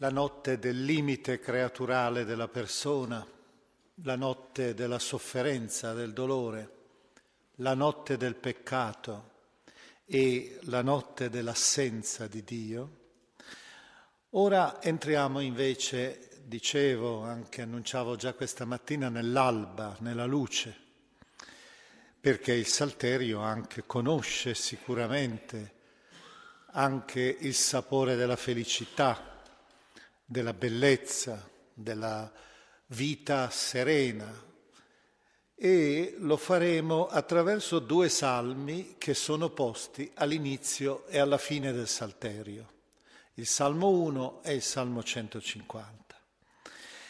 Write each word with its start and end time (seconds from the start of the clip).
la 0.00 0.08
notte 0.10 0.58
del 0.58 0.82
limite 0.82 1.38
creaturale 1.40 2.24
della 2.24 2.48
persona, 2.48 3.26
la 4.02 4.16
notte 4.16 4.72
della 4.72 4.98
sofferenza, 4.98 5.92
del 5.92 6.14
dolore, 6.14 6.70
la 7.56 7.74
notte 7.74 8.16
del 8.16 8.34
peccato 8.34 9.28
e 10.06 10.58
la 10.62 10.80
notte 10.80 11.28
dell'assenza 11.28 12.26
di 12.26 12.42
Dio. 12.42 12.98
Ora 14.30 14.80
entriamo 14.80 15.40
invece, 15.40 16.30
dicevo, 16.44 17.22
anche 17.22 17.60
annunciavo 17.60 18.16
già 18.16 18.32
questa 18.32 18.64
mattina, 18.64 19.10
nell'alba, 19.10 19.96
nella 20.00 20.24
luce, 20.24 20.74
perché 22.18 22.54
il 22.54 22.66
Salterio 22.66 23.40
anche 23.40 23.82
conosce 23.84 24.54
sicuramente 24.54 25.74
anche 26.72 27.36
il 27.40 27.54
sapore 27.54 28.16
della 28.16 28.36
felicità, 28.36 29.29
della 30.30 30.52
bellezza, 30.52 31.50
della 31.74 32.30
vita 32.86 33.50
serena 33.50 34.32
e 35.56 36.14
lo 36.18 36.36
faremo 36.36 37.08
attraverso 37.08 37.80
due 37.80 38.08
salmi 38.08 38.94
che 38.96 39.12
sono 39.12 39.48
posti 39.48 40.08
all'inizio 40.14 41.04
e 41.08 41.18
alla 41.18 41.36
fine 41.36 41.72
del 41.72 41.88
Salterio, 41.88 42.68
il 43.34 43.46
Salmo 43.48 43.88
1 43.88 44.42
e 44.44 44.54
il 44.54 44.62
Salmo 44.62 45.02
150. 45.02 46.14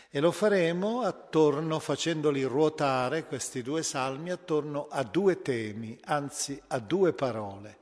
E 0.08 0.18
lo 0.18 0.32
faremo 0.32 1.02
attorno, 1.02 1.78
facendoli 1.78 2.42
ruotare 2.44 3.26
questi 3.26 3.60
due 3.60 3.82
salmi, 3.82 4.30
attorno 4.30 4.88
a 4.88 5.02
due 5.02 5.42
temi, 5.42 5.98
anzi 6.04 6.58
a 6.68 6.78
due 6.78 7.12
parole, 7.12 7.80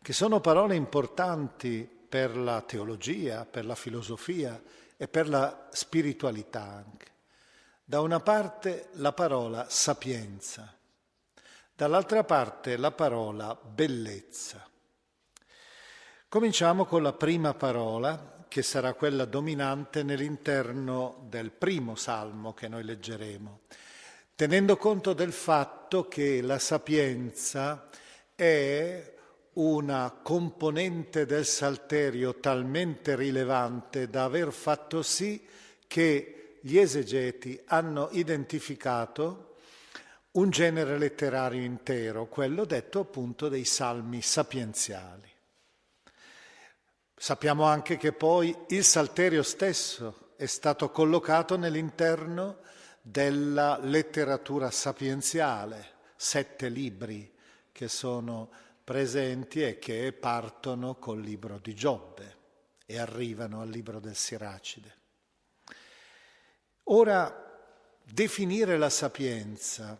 che 0.00 0.14
sono 0.14 0.40
parole 0.40 0.76
importanti 0.76 1.96
per 2.08 2.36
la 2.36 2.60
teologia, 2.62 3.44
per 3.44 3.66
la 3.66 3.74
filosofia 3.74 4.60
e 4.96 5.08
per 5.08 5.28
la 5.28 5.68
spiritualità 5.70 6.62
anche. 6.62 7.06
Da 7.84 8.00
una 8.00 8.20
parte 8.20 8.88
la 8.94 9.12
parola 9.12 9.66
sapienza, 9.68 10.74
dall'altra 11.74 12.24
parte 12.24 12.76
la 12.76 12.90
parola 12.90 13.54
bellezza. 13.54 14.66
Cominciamo 16.28 16.84
con 16.84 17.02
la 17.02 17.12
prima 17.12 17.54
parola, 17.54 18.36
che 18.48 18.62
sarà 18.62 18.94
quella 18.94 19.26
dominante 19.26 20.02
nell'interno 20.02 21.26
del 21.28 21.50
primo 21.50 21.94
salmo 21.94 22.54
che 22.54 22.66
noi 22.66 22.82
leggeremo, 22.82 23.60
tenendo 24.34 24.76
conto 24.76 25.12
del 25.12 25.32
fatto 25.32 26.08
che 26.08 26.40
la 26.40 26.58
sapienza 26.58 27.88
è 28.34 29.16
una 29.58 30.16
componente 30.22 31.26
del 31.26 31.44
salterio 31.44 32.38
talmente 32.38 33.16
rilevante 33.16 34.08
da 34.08 34.24
aver 34.24 34.52
fatto 34.52 35.02
sì 35.02 35.44
che 35.86 36.58
gli 36.60 36.78
esegeti 36.78 37.60
hanno 37.66 38.08
identificato 38.12 39.56
un 40.32 40.50
genere 40.50 40.96
letterario 40.96 41.62
intero, 41.62 42.26
quello 42.26 42.64
detto 42.64 43.00
appunto 43.00 43.48
dei 43.48 43.64
salmi 43.64 44.22
sapienziali. 44.22 45.28
Sappiamo 47.16 47.64
anche 47.64 47.96
che 47.96 48.12
poi 48.12 48.56
il 48.68 48.84
salterio 48.84 49.42
stesso 49.42 50.34
è 50.36 50.46
stato 50.46 50.90
collocato 50.90 51.56
nell'interno 51.56 52.58
della 53.00 53.76
letteratura 53.82 54.70
sapienziale, 54.70 55.94
sette 56.14 56.68
libri 56.68 57.34
che 57.72 57.88
sono 57.88 58.50
presenti 58.88 59.62
e 59.62 59.78
che 59.78 60.14
partono 60.14 60.94
col 60.94 61.20
libro 61.20 61.58
di 61.58 61.74
Giobbe 61.74 62.36
e 62.86 62.98
arrivano 62.98 63.60
al 63.60 63.68
libro 63.68 64.00
del 64.00 64.16
Siracide. 64.16 64.96
Ora, 66.84 67.60
definire 68.02 68.78
la 68.78 68.88
sapienza, 68.88 69.94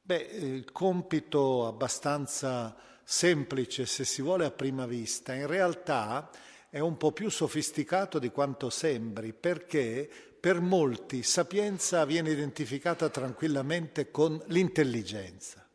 beh, 0.00 0.16
il 0.16 0.72
compito 0.72 1.66
abbastanza 1.66 2.74
semplice 3.04 3.84
se 3.84 4.06
si 4.06 4.22
vuole 4.22 4.46
a 4.46 4.50
prima 4.50 4.86
vista, 4.86 5.34
in 5.34 5.46
realtà 5.46 6.30
è 6.70 6.78
un 6.78 6.96
po' 6.96 7.12
più 7.12 7.28
sofisticato 7.28 8.18
di 8.18 8.30
quanto 8.30 8.70
sembri, 8.70 9.34
perché 9.34 10.08
per 10.40 10.62
molti 10.62 11.22
sapienza 11.22 12.06
viene 12.06 12.30
identificata 12.30 13.10
tranquillamente 13.10 14.10
con 14.10 14.42
l'intelligenza. 14.46 15.68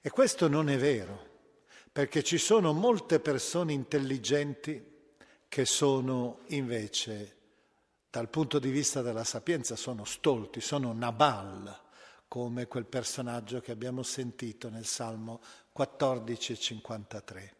E 0.00 0.08
questo 0.08 0.48
non 0.48 0.70
è 0.70 0.78
vero 0.78 1.28
perché 1.92 2.22
ci 2.22 2.38
sono 2.38 2.72
molte 2.72 3.20
persone 3.20 3.74
intelligenti 3.74 4.90
che 5.46 5.66
sono 5.66 6.40
invece, 6.46 7.36
dal 8.08 8.30
punto 8.30 8.58
di 8.58 8.70
vista 8.70 9.02
della 9.02 9.24
sapienza, 9.24 9.76
sono 9.76 10.06
stolti, 10.06 10.62
sono 10.62 10.94
Nabal, 10.94 11.80
come 12.28 12.66
quel 12.66 12.86
personaggio 12.86 13.60
che 13.60 13.72
abbiamo 13.72 14.02
sentito 14.02 14.70
nel 14.70 14.86
Salmo 14.86 15.42
14 15.72 16.52
e 16.52 16.56
53. 16.56 17.54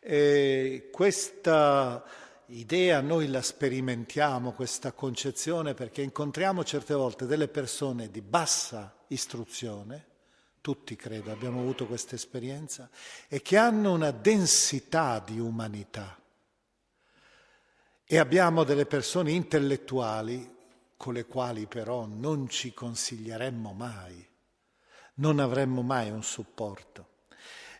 E 0.00 0.90
questa 0.92 2.04
idea 2.48 3.00
noi 3.00 3.28
la 3.28 3.40
sperimentiamo, 3.40 4.52
questa 4.52 4.92
concezione, 4.92 5.72
perché 5.72 6.02
incontriamo 6.02 6.64
certe 6.64 6.92
volte 6.92 7.24
delle 7.24 7.48
persone 7.48 8.10
di 8.10 8.20
bassa 8.20 8.94
istruzione, 9.08 10.06
tutti 10.60 10.96
credo 10.96 11.32
abbiamo 11.32 11.60
avuto 11.60 11.86
questa 11.86 12.14
esperienza, 12.14 12.88
e 13.28 13.42
che 13.42 13.56
hanno 13.56 13.92
una 13.92 14.10
densità 14.10 15.22
di 15.24 15.38
umanità. 15.38 16.20
E 18.04 18.18
abbiamo 18.18 18.64
delle 18.64 18.86
persone 18.86 19.32
intellettuali 19.32 20.56
con 20.96 21.14
le 21.14 21.26
quali 21.26 21.66
però 21.66 22.06
non 22.06 22.48
ci 22.48 22.72
consiglieremmo 22.72 23.72
mai, 23.72 24.26
non 25.14 25.38
avremmo 25.38 25.82
mai 25.82 26.10
un 26.10 26.22
supporto. 26.22 27.16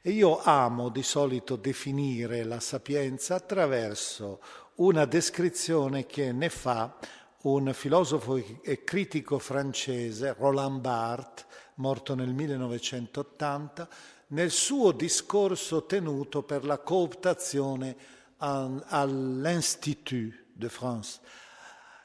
E 0.01 0.11
io 0.11 0.41
amo 0.43 0.91
di 0.91 1.03
solito 1.03 1.57
definire 1.57 2.45
la 2.45 2.61
sapienza 2.61 3.35
attraverso 3.35 4.41
una 4.77 5.05
descrizione 5.05 6.07
che 6.07 6.31
ne 6.33 6.49
fa 6.49 6.97
un 7.43 7.73
filosofo 7.73 8.37
e 8.63 8.85
critico 8.85 9.39
francese, 9.39 10.35
Roland 10.39 10.81
Barthes, 10.81 11.47
morto 11.79 12.15
nel 12.15 12.33
1980, 12.33 13.89
nel 14.29 14.51
suo 14.51 14.93
discorso 14.93 15.85
tenuto 15.85 16.43
per 16.43 16.65
la 16.65 16.79
cooptazione 16.79 17.97
all'Institut 18.39 20.45
de 20.53 20.69
France, 20.69 21.21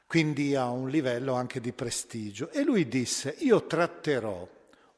quindi 0.08 0.56
a 0.56 0.70
un 0.70 0.90
livello 0.90 1.34
anche 1.34 1.60
di 1.60 1.74
prestigio. 1.74 2.50
E 2.50 2.64
lui 2.64 2.88
disse, 2.88 3.36
io 3.40 3.66
tratterò 3.66 4.48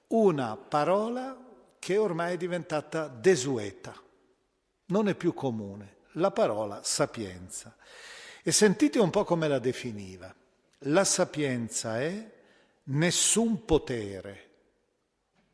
una 0.08 0.56
parola 0.56 1.38
che 1.80 1.98
ormai 1.98 2.34
è 2.34 2.38
diventata 2.38 3.08
desueta, 3.08 3.94
non 4.88 5.08
è 5.08 5.16
più 5.16 5.34
comune, 5.34 5.96
la 6.14 6.32
parola 6.32 6.82
sapienza. 6.84 7.76
E 8.44 8.52
sentite 8.52 9.00
un 9.00 9.10
po' 9.10 9.24
come 9.24 9.48
la 9.48 9.60
definiva. 9.60 10.34
La 10.80 11.04
sapienza 11.04 12.00
è 12.00 12.32
nessun 12.84 13.66
potere, 13.66 14.50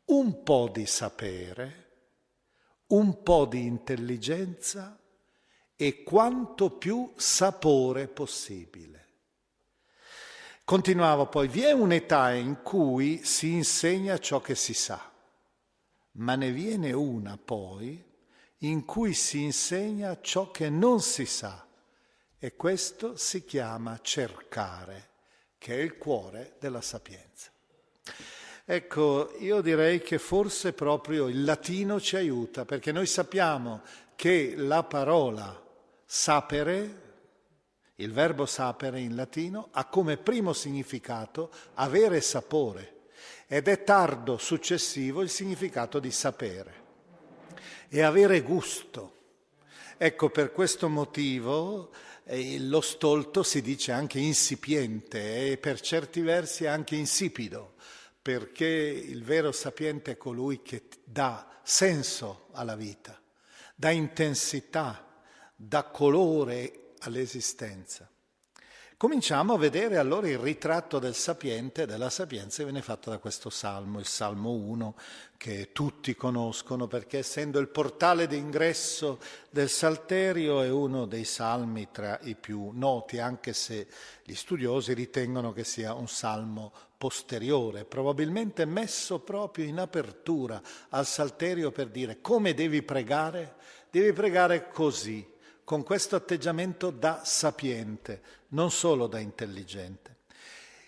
un 0.06 0.42
po' 0.42 0.68
di 0.72 0.86
sapere, 0.86 1.90
un 2.88 3.22
po' 3.22 3.46
di 3.46 3.64
intelligenza 3.64 4.98
e 5.76 6.02
quanto 6.02 6.70
più 6.70 7.12
sapore 7.16 8.08
possibile. 8.08 9.00
Continuava 10.64 11.26
poi, 11.26 11.48
vi 11.48 11.62
è 11.62 11.72
un'età 11.72 12.32
in 12.32 12.62
cui 12.62 13.24
si 13.24 13.52
insegna 13.52 14.18
ciò 14.18 14.40
che 14.40 14.54
si 14.54 14.74
sa, 14.74 15.10
ma 16.12 16.34
ne 16.36 16.50
viene 16.52 16.92
una 16.92 17.36
poi 17.36 18.10
in 18.58 18.84
cui 18.84 19.12
si 19.12 19.42
insegna 19.42 20.20
ciò 20.20 20.50
che 20.50 20.70
non 20.70 21.00
si 21.00 21.26
sa 21.26 21.66
e 22.38 22.54
questo 22.54 23.16
si 23.16 23.44
chiama 23.44 23.98
cercare, 24.00 25.10
che 25.58 25.76
è 25.76 25.80
il 25.80 25.96
cuore 25.96 26.56
della 26.60 26.80
sapienza. 26.80 27.50
Ecco, 28.74 29.34
io 29.40 29.60
direi 29.60 30.00
che 30.00 30.18
forse 30.18 30.72
proprio 30.72 31.28
il 31.28 31.44
latino 31.44 32.00
ci 32.00 32.16
aiuta, 32.16 32.64
perché 32.64 32.90
noi 32.90 33.04
sappiamo 33.04 33.82
che 34.16 34.54
la 34.56 34.82
parola 34.82 35.62
sapere, 36.06 37.00
il 37.96 38.10
verbo 38.14 38.46
sapere 38.46 39.00
in 39.00 39.14
latino, 39.14 39.68
ha 39.72 39.84
come 39.84 40.16
primo 40.16 40.54
significato 40.54 41.50
avere 41.74 42.22
sapore. 42.22 43.00
Ed 43.46 43.68
è 43.68 43.84
tardo 43.84 44.38
successivo 44.38 45.20
il 45.20 45.28
significato 45.28 45.98
di 45.98 46.10
sapere. 46.10 46.74
E 47.90 48.00
avere 48.00 48.40
gusto. 48.40 49.16
Ecco, 49.98 50.30
per 50.30 50.50
questo 50.50 50.88
motivo 50.88 51.90
eh, 52.24 52.58
lo 52.58 52.80
stolto 52.80 53.42
si 53.42 53.60
dice 53.60 53.92
anche 53.92 54.18
insipiente 54.18 55.50
e 55.50 55.58
per 55.58 55.78
certi 55.78 56.22
versi 56.22 56.64
anche 56.64 56.94
insipido, 56.96 57.74
perché 58.22 58.66
il 58.66 59.24
vero 59.24 59.50
sapiente 59.50 60.12
è 60.12 60.16
colui 60.16 60.62
che 60.62 60.88
dà 61.04 61.60
senso 61.64 62.46
alla 62.52 62.76
vita, 62.76 63.20
dà 63.74 63.90
intensità, 63.90 65.20
dà 65.56 65.82
colore 65.84 66.92
all'esistenza. 67.00 68.08
Cominciamo 69.02 69.54
a 69.54 69.58
vedere 69.58 69.96
allora 69.96 70.28
il 70.28 70.38
ritratto 70.38 71.00
del 71.00 71.16
sapiente 71.16 71.86
della 71.86 72.08
sapienza 72.08 72.58
che 72.58 72.66
viene 72.66 72.82
fatto 72.82 73.10
da 73.10 73.18
questo 73.18 73.50
salmo, 73.50 73.98
il 73.98 74.06
Salmo 74.06 74.52
1, 74.52 74.94
che 75.36 75.70
tutti 75.72 76.14
conoscono 76.14 76.86
perché 76.86 77.18
essendo 77.18 77.58
il 77.58 77.66
portale 77.66 78.28
d'ingresso 78.28 79.18
del 79.50 79.68
Salterio 79.68 80.62
è 80.62 80.70
uno 80.70 81.06
dei 81.06 81.24
salmi 81.24 81.88
tra 81.90 82.16
i 82.22 82.36
più 82.36 82.70
noti, 82.74 83.18
anche 83.18 83.52
se 83.54 83.88
gli 84.22 84.34
studiosi 84.34 84.94
ritengono 84.94 85.52
che 85.52 85.64
sia 85.64 85.94
un 85.94 86.06
salmo 86.06 86.72
posteriore, 86.96 87.84
probabilmente 87.84 88.64
messo 88.66 89.18
proprio 89.18 89.64
in 89.64 89.80
apertura 89.80 90.62
al 90.90 91.06
Salterio 91.06 91.72
per 91.72 91.88
dire 91.88 92.20
come 92.20 92.54
devi 92.54 92.82
pregare? 92.82 93.56
Devi 93.90 94.12
pregare 94.12 94.70
così, 94.70 95.31
con 95.64 95.82
questo 95.82 96.16
atteggiamento 96.16 96.90
da 96.90 97.22
sapiente, 97.24 98.22
non 98.48 98.70
solo 98.70 99.06
da 99.06 99.18
intelligente. 99.18 100.16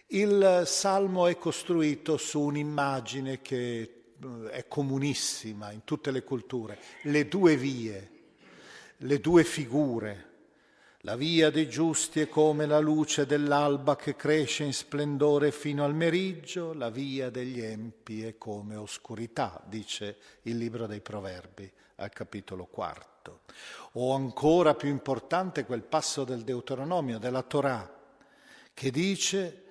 Il 0.09 0.63
salmo 0.67 1.27
è 1.27 1.37
costruito 1.39 2.17
su 2.17 2.41
un'immagine 2.41 3.41
che 3.41 3.81
eh, 3.81 4.51
è 4.51 4.69
comunissima 4.69 5.73
in 5.73 5.85
tutte 5.85 6.11
le 6.11 6.23
culture, 6.23 6.79
le 7.03 7.27
due 7.27 7.57
vie, 7.57 8.11
le 8.99 9.21
due 9.21 9.45
figure. 9.45 10.33
La 11.01 11.17
via 11.17 11.51
dei 11.51 11.69
giusti 11.69 12.21
è 12.21 12.29
come 12.29 12.65
la 12.65 12.79
luce 12.79 13.27
dell'alba 13.27 13.95
che 13.95 14.17
cresce 14.17 14.65
in 14.65 14.73
splendore 14.73 15.53
fino 15.53 15.85
al 15.85 15.95
meriggio, 15.95 16.73
la 16.73 16.89
via 16.89 17.29
degli 17.29 17.61
empi 17.61 18.23
è 18.23 18.39
come 18.39 18.77
oscurità, 18.77 19.63
dice 19.67 20.17
il 20.43 20.57
libro 20.57 20.87
dei 20.87 21.01
Proverbi 21.01 21.71
al 21.97 22.11
capitolo 22.11 22.65
quarto. 22.65 23.14
O 23.93 24.15
ancora 24.15 24.75
più 24.75 24.89
importante 24.89 25.65
quel 25.65 25.83
passo 25.83 26.25
del 26.25 26.43
Deuteronomio, 26.43 27.19
della 27.19 27.43
Torah, 27.43 27.93
che 28.73 28.91
dice 28.91 29.63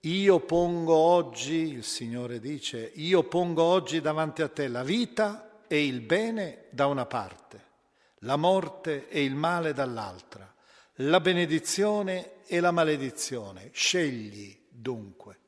io 0.00 0.40
pongo 0.40 0.94
oggi, 0.94 1.72
il 1.72 1.84
Signore 1.84 2.40
dice, 2.40 2.90
io 2.94 3.22
pongo 3.24 3.62
oggi 3.62 4.00
davanti 4.00 4.42
a 4.42 4.48
te 4.48 4.68
la 4.68 4.82
vita 4.82 5.60
e 5.66 5.86
il 5.86 6.00
bene 6.00 6.66
da 6.70 6.86
una 6.86 7.06
parte, 7.06 7.64
la 8.20 8.36
morte 8.36 9.08
e 9.08 9.22
il 9.22 9.34
male 9.34 9.72
dall'altra, 9.72 10.52
la 10.96 11.20
benedizione 11.20 12.42
e 12.46 12.60
la 12.60 12.72
maledizione. 12.72 13.70
Scegli 13.72 14.66
dunque. 14.68 15.38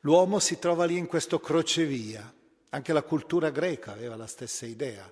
L'uomo 0.00 0.38
si 0.38 0.58
trova 0.58 0.84
lì 0.84 0.96
in 0.96 1.06
questo 1.06 1.40
crocevia 1.40 2.32
anche 2.70 2.92
la 2.92 3.02
cultura 3.02 3.50
greca 3.50 3.92
aveva 3.92 4.16
la 4.16 4.26
stessa 4.26 4.66
idea. 4.66 5.10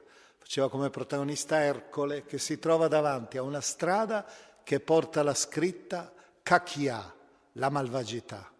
Faceva 0.49 0.71
come 0.71 0.89
protagonista 0.89 1.63
Ercole 1.63 2.25
che 2.25 2.39
si 2.39 2.59
trova 2.59 2.89
davanti 2.89 3.37
a 3.37 3.43
una 3.43 3.61
strada 3.61 4.27
che 4.65 4.81
porta 4.81 5.23
la 5.23 5.35
scritta 5.35 6.11
Kakia, 6.43 7.15
la 7.53 7.69
malvagità, 7.69 8.51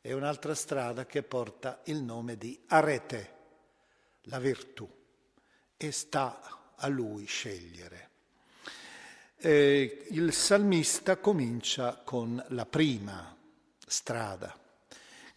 e 0.00 0.14
un'altra 0.14 0.54
strada 0.54 1.04
che 1.04 1.22
porta 1.22 1.82
il 1.84 2.02
nome 2.02 2.38
di 2.38 2.58
Arete, 2.68 3.34
la 4.22 4.38
virtù. 4.38 4.88
E 5.76 5.92
sta 5.92 6.72
a 6.76 6.88
lui 6.88 7.26
scegliere. 7.26 8.08
E 9.36 10.06
il 10.12 10.32
salmista 10.32 11.18
comincia 11.18 12.00
con 12.02 12.42
la 12.48 12.64
prima 12.64 13.36
strada 13.86 14.63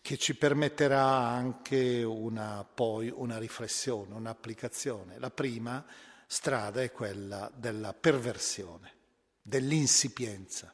che 0.07 0.17
ci 0.17 0.37
permetterà 0.37 1.03
anche 1.03 2.01
una, 2.01 2.63
poi 2.63 3.11
una 3.13 3.37
riflessione, 3.37 4.13
un'applicazione. 4.13 5.19
La 5.19 5.31
prima 5.31 5.85
strada 6.25 6.81
è 6.81 6.93
quella 6.93 7.51
della 7.53 7.91
perversione, 7.91 8.93
dell'insipienza, 9.41 10.73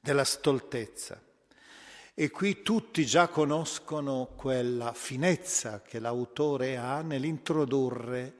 della 0.00 0.24
stoltezza. 0.24 1.22
E 2.12 2.30
qui 2.30 2.62
tutti 2.62 3.06
già 3.06 3.28
conoscono 3.28 4.32
quella 4.34 4.94
finezza 4.94 5.80
che 5.80 6.00
l'autore 6.00 6.76
ha 6.76 7.02
nell'introdurre 7.02 8.34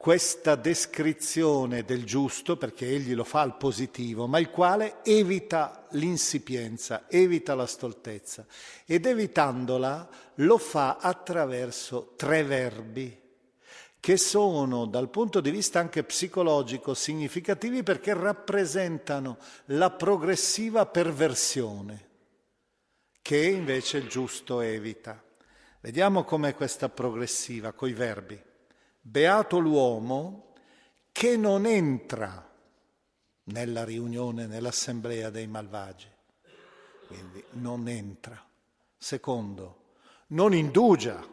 questa 0.00 0.54
descrizione 0.54 1.84
del 1.84 2.04
giusto, 2.04 2.56
perché 2.56 2.88
egli 2.88 3.12
lo 3.14 3.22
fa 3.22 3.42
al 3.42 3.58
positivo, 3.58 4.26
ma 4.26 4.38
il 4.38 4.48
quale 4.48 5.04
evita 5.04 5.86
l'insipienza, 5.90 7.04
evita 7.06 7.54
la 7.54 7.66
stoltezza 7.66 8.46
ed 8.86 9.04
evitandola 9.04 10.08
lo 10.36 10.56
fa 10.56 10.96
attraverso 10.96 12.14
tre 12.16 12.42
verbi 12.44 13.14
che 14.00 14.16
sono 14.16 14.86
dal 14.86 15.10
punto 15.10 15.42
di 15.42 15.50
vista 15.50 15.80
anche 15.80 16.02
psicologico 16.02 16.94
significativi 16.94 17.82
perché 17.82 18.14
rappresentano 18.14 19.36
la 19.66 19.90
progressiva 19.90 20.86
perversione 20.86 22.08
che 23.20 23.36
invece 23.36 23.98
il 23.98 24.08
giusto 24.08 24.62
evita. 24.62 25.22
Vediamo 25.80 26.24
com'è 26.24 26.54
questa 26.54 26.88
progressiva 26.88 27.72
coi 27.72 27.92
verbi. 27.92 28.48
Beato 29.00 29.58
l'uomo 29.58 30.52
che 31.12 31.36
non 31.36 31.66
entra 31.66 32.48
nella 33.44 33.84
riunione, 33.84 34.46
nell'assemblea 34.46 35.30
dei 35.30 35.46
malvagi. 35.46 36.08
Quindi 37.06 37.42
non 37.52 37.88
entra. 37.88 38.46
Secondo, 38.96 39.94
non 40.28 40.54
indugia, 40.54 41.26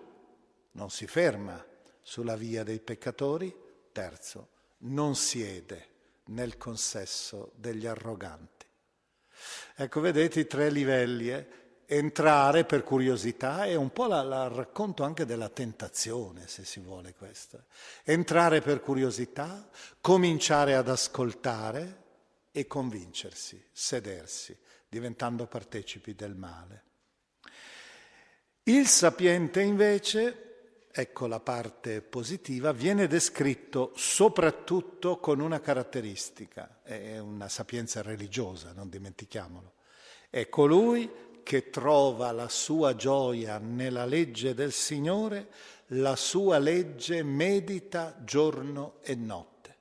non 0.72 0.90
si 0.90 1.06
ferma 1.08 1.64
sulla 2.02 2.36
via 2.36 2.64
dei 2.64 2.80
peccatori. 2.80 3.56
Terzo, 3.92 4.50
non 4.80 5.16
siede 5.16 5.90
nel 6.26 6.58
consesso 6.58 7.52
degli 7.56 7.86
arroganti. 7.86 8.66
Ecco, 9.76 10.00
vedete 10.00 10.40
i 10.40 10.48
tre 10.48 10.70
livelli. 10.70 11.30
Eh? 11.30 11.48
Entrare 11.90 12.66
per 12.66 12.84
curiosità 12.84 13.66
è 13.66 13.76
un 13.76 13.92
po' 13.92 14.08
la, 14.08 14.50
racconto 14.50 15.04
anche 15.04 15.26
della 15.26 15.48
tentazione, 15.48 16.46
se 16.48 16.66
si 16.66 16.82
vuole 16.82 17.14
questo. 17.14 17.64
Entrare 18.04 18.62
per 18.62 18.82
curiosità, 18.82 19.70
cominciare 20.02 20.76
ad 20.76 20.90
ascoltare 20.90 22.04
e 22.52 22.68
convincersi, 22.68 23.64
sedersi, 23.72 24.56
diventando 24.90 25.48
partecipi 25.48 26.14
del 26.14 26.36
male. 26.36 26.84
Il 28.64 28.88
sapiente 28.88 29.62
invece, 29.62 30.88
ecco 30.92 31.26
la 31.26 31.40
parte 31.40 32.02
positiva, 32.02 32.74
viene 32.74 33.08
descritto 33.08 33.94
soprattutto 33.96 35.20
con 35.20 35.40
una 35.40 35.62
caratteristica, 35.62 36.82
è 36.84 37.18
una 37.18 37.48
sapienza 37.48 38.02
religiosa, 38.02 38.74
non 38.74 38.90
dimentichiamolo. 38.90 39.76
È 40.30 40.50
colui 40.50 41.10
che 41.48 41.70
trova 41.70 42.34
la 42.34 42.50
sua 42.50 42.94
gioia 42.98 43.58
nella 43.58 44.04
legge 44.04 44.54
del 44.54 44.74
Signore, 44.74 45.48
la 45.92 46.18
sua 46.18 46.58
legge 46.60 47.24
medita 47.24 48.18
giorno 48.26 48.96
e 49.02 49.16
notte. 49.16 49.76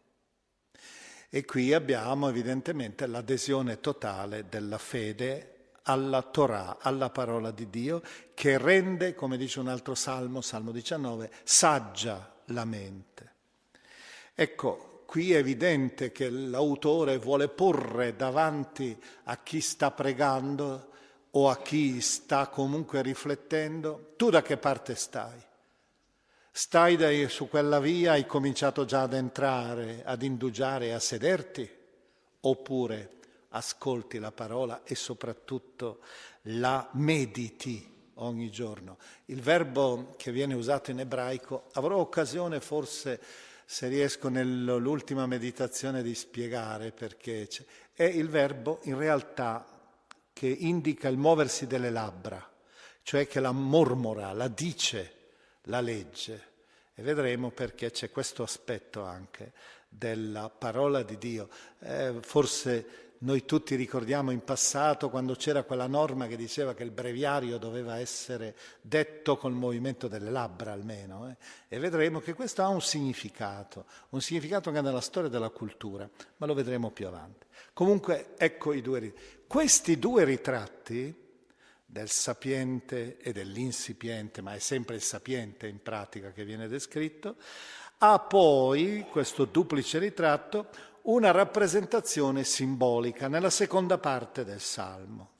E 1.28 1.44
qui 1.44 1.74
abbiamo 1.74 2.28
evidentemente 2.28 3.08
l'adesione 3.08 3.80
totale 3.80 4.46
della 4.48 4.78
fede 4.78 5.70
alla 5.82 6.22
Torah, 6.22 6.76
alla 6.78 7.10
parola 7.10 7.50
di 7.50 7.68
Dio, 7.68 8.00
che 8.32 8.58
rende, 8.58 9.16
come 9.16 9.36
dice 9.36 9.58
un 9.58 9.66
altro 9.66 9.96
salmo, 9.96 10.42
Salmo 10.42 10.70
19, 10.70 11.32
saggia 11.42 12.32
la 12.44 12.64
mente. 12.64 13.32
Ecco, 14.36 15.02
qui 15.04 15.32
è 15.32 15.38
evidente 15.38 16.12
che 16.12 16.30
l'autore 16.30 17.18
vuole 17.18 17.48
porre 17.48 18.14
davanti 18.14 18.96
a 19.24 19.42
chi 19.42 19.60
sta 19.60 19.90
pregando 19.90 20.94
o 21.36 21.50
a 21.50 21.58
chi 21.58 22.00
sta 22.00 22.48
comunque 22.48 23.02
riflettendo, 23.02 24.12
tu 24.16 24.30
da 24.30 24.40
che 24.40 24.56
parte 24.56 24.94
stai? 24.94 25.38
Stai 26.50 26.96
dai, 26.96 27.28
su 27.28 27.48
quella 27.50 27.78
via, 27.78 28.12
hai 28.12 28.24
cominciato 28.24 28.86
già 28.86 29.02
ad 29.02 29.12
entrare, 29.12 30.02
ad 30.02 30.22
indugiare, 30.22 30.94
a 30.94 30.98
sederti? 30.98 31.70
Oppure 32.40 33.10
ascolti 33.50 34.18
la 34.18 34.32
parola 34.32 34.80
e 34.84 34.94
soprattutto 34.94 36.00
la 36.44 36.88
mediti 36.92 37.86
ogni 38.14 38.50
giorno? 38.50 38.96
Il 39.26 39.42
verbo 39.42 40.14
che 40.16 40.32
viene 40.32 40.54
usato 40.54 40.90
in 40.90 41.00
ebraico, 41.00 41.64
avrò 41.74 41.98
occasione 41.98 42.60
forse, 42.60 43.20
se 43.66 43.88
riesco 43.88 44.30
nell'ultima 44.30 45.26
meditazione, 45.26 46.02
di 46.02 46.14
spiegare 46.14 46.92
perché 46.92 47.46
c'è. 47.46 47.62
è 47.92 48.04
il 48.04 48.30
verbo 48.30 48.78
in 48.84 48.96
realtà 48.96 49.75
che 50.36 50.48
indica 50.48 51.08
il 51.08 51.16
muoversi 51.16 51.66
delle 51.66 51.88
labbra, 51.88 52.46
cioè 53.02 53.26
che 53.26 53.40
la 53.40 53.52
mormora, 53.52 54.34
la 54.34 54.48
dice 54.48 55.14
la 55.62 55.80
legge. 55.80 56.48
E 56.94 57.02
vedremo 57.02 57.50
perché 57.50 57.90
c'è 57.90 58.10
questo 58.10 58.42
aspetto 58.42 59.02
anche 59.02 59.54
della 59.88 60.50
parola 60.50 61.02
di 61.02 61.16
Dio. 61.16 61.48
Eh, 61.78 62.16
forse 62.20 63.06
noi 63.20 63.46
tutti 63.46 63.76
ricordiamo 63.76 64.30
in 64.30 64.44
passato 64.44 65.08
quando 65.08 65.36
c'era 65.36 65.62
quella 65.62 65.86
norma 65.86 66.26
che 66.26 66.36
diceva 66.36 66.74
che 66.74 66.82
il 66.82 66.90
breviario 66.90 67.56
doveva 67.56 67.98
essere 67.98 68.54
detto 68.82 69.38
col 69.38 69.54
movimento 69.54 70.06
delle 70.06 70.28
labbra 70.28 70.72
almeno, 70.72 71.30
eh? 71.30 71.36
e 71.68 71.78
vedremo 71.78 72.20
che 72.20 72.34
questo 72.34 72.62
ha 72.62 72.68
un 72.68 72.82
significato, 72.82 73.86
un 74.10 74.20
significato 74.20 74.68
anche 74.68 74.82
nella 74.82 75.00
storia 75.00 75.30
della 75.30 75.48
cultura, 75.48 76.06
ma 76.36 76.44
lo 76.44 76.52
vedremo 76.52 76.90
più 76.90 77.06
avanti. 77.06 77.46
Comunque 77.72 78.34
ecco 78.38 78.72
i 78.72 78.80
due. 78.80 79.14
Questi 79.46 79.98
due 79.98 80.24
ritratti 80.24 81.14
del 81.86 82.10
sapiente 82.10 83.16
e 83.18 83.32
dell'insipiente, 83.32 84.42
ma 84.42 84.54
è 84.54 84.58
sempre 84.58 84.96
il 84.96 85.02
sapiente 85.02 85.68
in 85.68 85.80
pratica 85.80 86.32
che 86.32 86.44
viene 86.44 86.66
descritto, 86.66 87.36
ha 87.98 88.18
poi 88.18 89.06
questo 89.08 89.44
duplice 89.44 89.98
ritratto 89.98 90.68
una 91.02 91.30
rappresentazione 91.30 92.42
simbolica 92.42 93.28
nella 93.28 93.48
seconda 93.48 93.98
parte 93.98 94.44
del 94.44 94.60
Salmo. 94.60 95.30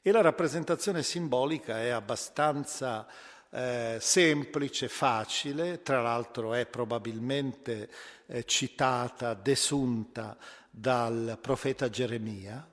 E 0.00 0.12
la 0.12 0.20
rappresentazione 0.20 1.02
simbolica 1.02 1.80
è 1.80 1.88
abbastanza 1.88 3.06
eh, 3.50 3.98
semplice, 4.00 4.88
facile, 4.88 5.82
tra 5.82 6.00
l'altro 6.00 6.54
è 6.54 6.64
probabilmente 6.64 7.90
eh, 8.26 8.44
citata, 8.44 9.34
desunta 9.34 10.38
dal 10.70 11.36
profeta 11.40 11.90
Geremia, 11.90 12.69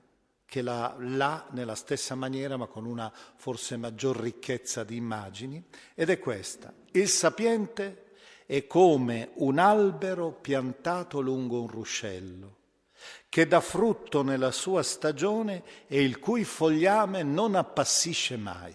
che 0.48 0.62
la 0.62 0.96
là 0.98 1.46
nella 1.50 1.74
stessa 1.74 2.14
maniera 2.14 2.56
ma 2.56 2.66
con 2.66 2.86
una 2.86 3.12
forse 3.12 3.76
maggior 3.76 4.18
ricchezza 4.18 4.82
di 4.82 4.96
immagini, 4.96 5.62
ed 5.94 6.08
è 6.08 6.18
questa. 6.18 6.72
Il 6.92 7.08
sapiente 7.08 8.12
è 8.46 8.66
come 8.66 9.32
un 9.34 9.58
albero 9.58 10.32
piantato 10.32 11.20
lungo 11.20 11.60
un 11.60 11.68
ruscello, 11.68 12.56
che 13.28 13.46
dà 13.46 13.60
frutto 13.60 14.22
nella 14.22 14.50
sua 14.50 14.82
stagione 14.82 15.62
e 15.86 16.02
il 16.02 16.18
cui 16.18 16.44
fogliame 16.44 17.22
non 17.22 17.54
appassisce 17.54 18.38
mai. 18.38 18.74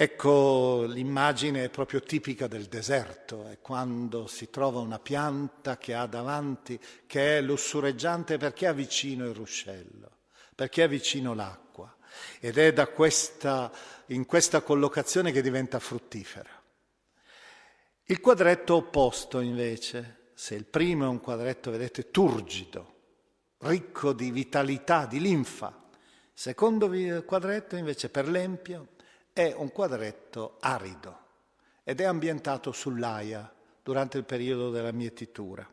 Ecco, 0.00 0.84
l'immagine 0.84 1.64
è 1.64 1.70
proprio 1.70 2.00
tipica 2.00 2.46
del 2.46 2.66
deserto, 2.66 3.48
è 3.48 3.58
quando 3.60 4.28
si 4.28 4.48
trova 4.48 4.78
una 4.78 5.00
pianta 5.00 5.76
che 5.76 5.92
ha 5.92 6.06
davanti, 6.06 6.78
che 7.04 7.38
è 7.38 7.40
lussureggiante 7.40 8.36
perché 8.36 8.68
ha 8.68 8.72
vicino 8.72 9.26
il 9.26 9.34
ruscello, 9.34 10.18
perché 10.54 10.84
ha 10.84 10.86
vicino 10.86 11.34
l'acqua 11.34 11.92
ed 12.38 12.58
è 12.58 12.92
questa, 12.92 13.72
in 14.06 14.24
questa 14.24 14.60
collocazione 14.60 15.32
che 15.32 15.42
diventa 15.42 15.80
fruttifera. 15.80 16.62
Il 18.04 18.20
quadretto 18.20 18.76
opposto 18.76 19.40
invece, 19.40 20.28
se 20.34 20.54
il 20.54 20.66
primo 20.66 21.06
è 21.06 21.08
un 21.08 21.20
quadretto, 21.20 21.72
vedete, 21.72 22.12
turgido, 22.12 22.94
ricco 23.62 24.12
di 24.12 24.30
vitalità, 24.30 25.06
di 25.06 25.18
linfa, 25.18 25.88
il 25.90 25.98
secondo 26.32 26.88
quadretto 27.24 27.74
invece 27.74 28.10
per 28.10 28.28
l'empio 28.28 28.90
è 29.38 29.54
un 29.56 29.70
quadretto 29.70 30.56
arido 30.58 31.26
ed 31.84 32.00
è 32.00 32.04
ambientato 32.04 32.72
sull'aia 32.72 33.48
durante 33.84 34.18
il 34.18 34.24
periodo 34.24 34.70
della 34.70 34.90
mietitura. 34.90 35.64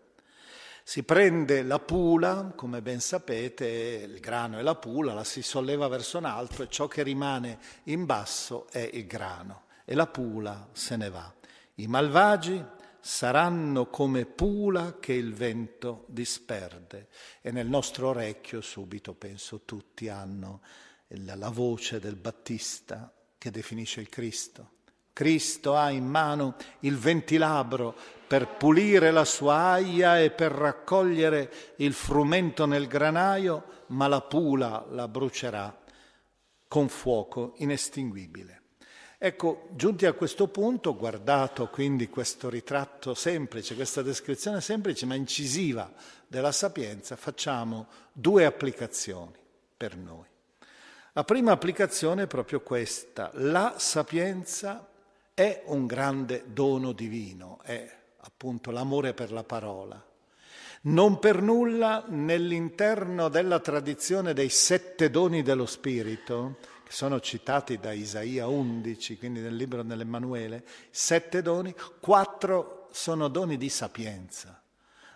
Si 0.83 1.01
prende 1.01 1.63
la 1.63 1.79
pula, 1.79 2.53
come 2.55 2.83
ben 2.83 2.99
sapete, 2.99 3.65
il 4.07 4.19
grano 4.19 4.59
e 4.59 4.61
la 4.61 4.75
pula, 4.75 5.15
la 5.15 5.23
si 5.23 5.41
solleva 5.41 5.87
verso 5.87 6.19
in 6.19 6.25
alto 6.25 6.61
e 6.61 6.69
ciò 6.69 6.87
che 6.87 7.01
rimane 7.01 7.57
in 7.85 8.05
basso 8.05 8.67
è 8.69 8.87
il 8.93 9.07
grano 9.07 9.63
e 9.83 9.95
la 9.95 10.05
pula 10.05 10.69
se 10.71 10.95
ne 10.95 11.09
va. 11.09 11.33
I 11.75 11.87
malvagi 11.87 12.63
saranno 12.99 13.87
come 13.87 14.25
pula 14.25 14.99
che 14.99 15.13
il 15.13 15.33
vento 15.33 16.05
disperde. 16.07 17.07
E 17.41 17.49
nel 17.49 17.67
nostro 17.67 18.09
orecchio 18.09 18.61
subito, 18.61 19.15
penso, 19.15 19.61
tutti 19.65 20.07
hanno 20.07 20.61
la 21.07 21.49
voce 21.49 21.99
del 21.99 22.15
Battista 22.15 23.11
che 23.37 23.51
definisce 23.51 24.01
il 24.01 24.09
Cristo. 24.09 24.71
Cristo 25.13 25.75
ha 25.75 25.91
in 25.91 26.05
mano 26.05 26.55
il 26.81 26.97
ventilabro 26.97 27.95
per 28.27 28.57
pulire 28.57 29.11
la 29.11 29.23
sua 29.23 29.55
aia 29.55 30.19
e 30.19 30.31
per 30.31 30.51
raccogliere 30.51 31.51
il 31.77 31.93
frumento 31.93 32.65
nel 32.65 32.87
granaio, 32.87 33.83
ma 33.87 34.07
la 34.07 34.19
pula 34.19 34.85
la 34.89 35.07
brucerà 35.07 35.73
con 36.67 36.89
fuoco 36.89 37.53
inestinguibile. 37.57 38.61
Ecco, 39.17 39.69
giunti 39.71 40.05
a 40.05 40.11
questo 40.13 40.49
punto, 40.49 40.95
guardato 40.95 41.69
quindi 41.69 42.09
questo 42.09 42.49
ritratto 42.49 43.13
semplice, 43.13 43.75
questa 43.75 44.01
descrizione 44.01 44.59
semplice 44.59 45.05
ma 45.05 45.15
incisiva 45.15 45.91
della 46.27 46.51
sapienza, 46.51 47.15
facciamo 47.15 47.87
due 48.11 48.43
applicazioni 48.43 49.39
per 49.77 49.95
noi. 49.95 50.33
La 51.17 51.23
prima 51.23 51.53
applicazione 51.53 52.23
è 52.23 52.27
proprio 52.27 52.59
questa. 52.59 53.31
La 53.35 53.75
sapienza 53.77 54.85
è 55.33 55.63
un 55.67 55.85
grande 55.85 56.43
dono 56.47 56.91
divino, 56.91 57.59
è 57.63 57.89
appunto 58.17 58.69
l'amore 58.69 59.13
per 59.13 59.31
la 59.31 59.45
parola. 59.45 60.05
Non 60.81 61.17
per 61.19 61.41
nulla 61.41 62.03
nell'interno 62.09 63.29
della 63.29 63.61
tradizione 63.61 64.33
dei 64.33 64.49
sette 64.49 65.09
doni 65.09 65.41
dello 65.41 65.65
Spirito, 65.65 66.57
che 66.83 66.91
sono 66.91 67.21
citati 67.21 67.77
da 67.77 67.93
Isaia 67.93 68.47
11, 68.47 69.17
quindi 69.17 69.39
nel 69.39 69.55
libro 69.55 69.83
dell'Emmanuele, 69.83 70.65
sette 70.89 71.41
doni, 71.41 71.73
quattro 72.01 72.89
sono 72.91 73.29
doni 73.29 73.55
di 73.55 73.69
sapienza. 73.69 74.61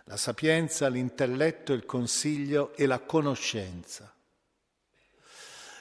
La 0.05 0.15
sapienza, 0.15 0.87
l'intelletto, 0.87 1.73
il 1.73 1.85
consiglio 1.85 2.73
e 2.77 2.85
la 2.85 2.99
conoscenza. 2.99 4.13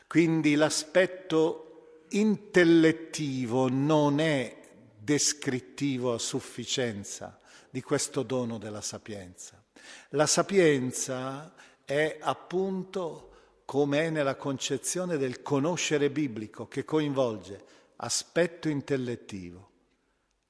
Quindi 0.08 0.54
l'aspetto 0.54 2.06
intellettivo 2.08 3.68
non 3.68 4.20
è 4.20 4.58
descrittivo 4.98 6.14
a 6.14 6.18
sufficienza 6.18 7.38
di 7.68 7.82
questo 7.82 8.22
dono 8.22 8.56
della 8.56 8.80
sapienza. 8.80 9.62
La 10.10 10.26
sapienza 10.26 11.54
è 11.84 12.16
appunto 12.20 13.26
come 13.66 14.06
è 14.06 14.10
nella 14.10 14.36
concezione 14.36 15.18
del 15.18 15.42
conoscere 15.42 16.08
biblico 16.08 16.66
che 16.68 16.86
coinvolge 16.86 17.62
aspetto 17.96 18.70
intellettivo, 18.70 19.70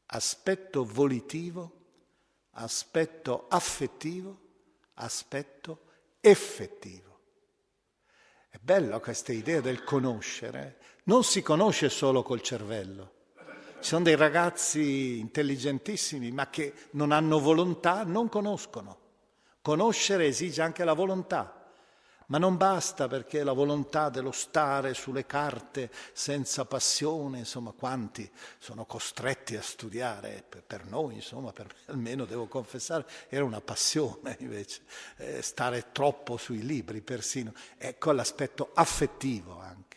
aspetto 0.06 0.84
volitivo, 0.84 1.72
aspetto 2.50 3.46
affettivo, 3.48 4.38
aspetto 4.94 5.80
effettivo. 6.20 7.07
È 8.48 8.56
bello 8.60 8.98
questa 9.00 9.32
idea 9.32 9.60
del 9.60 9.84
conoscere. 9.84 10.78
Non 11.04 11.24
si 11.24 11.42
conosce 11.42 11.88
solo 11.88 12.22
col 12.22 12.42
cervello. 12.42 13.12
Ci 13.80 13.88
sono 13.88 14.04
dei 14.04 14.16
ragazzi 14.16 15.18
intelligentissimi 15.18 16.30
ma 16.30 16.48
che 16.50 16.72
non 16.92 17.12
hanno 17.12 17.40
volontà, 17.40 18.04
non 18.04 18.28
conoscono. 18.28 18.98
Conoscere 19.60 20.26
esige 20.26 20.62
anche 20.62 20.84
la 20.84 20.94
volontà 20.94 21.57
Ma 22.28 22.36
non 22.36 22.58
basta 22.58 23.08
perché 23.08 23.42
la 23.42 23.52
volontà 23.52 24.10
dello 24.10 24.32
stare 24.32 24.92
sulle 24.92 25.24
carte 25.24 25.90
senza 26.12 26.66
passione, 26.66 27.38
insomma, 27.38 27.72
quanti 27.72 28.30
sono 28.58 28.84
costretti 28.84 29.56
a 29.56 29.62
studiare, 29.62 30.44
per 30.66 30.84
noi, 30.84 31.14
insomma, 31.14 31.52
per 31.52 31.66
me 31.68 31.74
almeno 31.86 32.26
devo 32.26 32.46
confessare, 32.46 33.06
era 33.28 33.44
una 33.44 33.62
passione 33.62 34.36
invece, 34.40 34.82
eh, 35.16 35.40
stare 35.40 35.90
troppo 35.90 36.36
sui 36.36 36.66
libri 36.66 37.00
persino, 37.00 37.54
ecco 37.78 38.12
l'aspetto 38.12 38.72
affettivo 38.74 39.58
anche. 39.58 39.96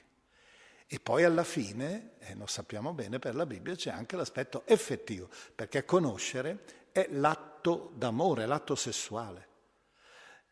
E 0.88 1.00
poi 1.02 1.26
alla 1.26 1.44
fine, 1.44 2.12
e 2.20 2.34
lo 2.36 2.48
sappiamo 2.48 2.94
bene 2.94 3.20
per 3.20 3.36
la 3.36 3.46
Bibbia, 3.46 3.76
c'è 3.76 3.92
anche 3.92 4.16
l'aspetto 4.16 4.64
effettivo, 4.66 5.28
perché 5.54 5.84
conoscere 5.84 6.64
è 6.94 7.08
l'atto 7.12 7.92
d'amore, 7.96 8.46
l'atto 8.46 8.76
sessuale, 8.76 9.48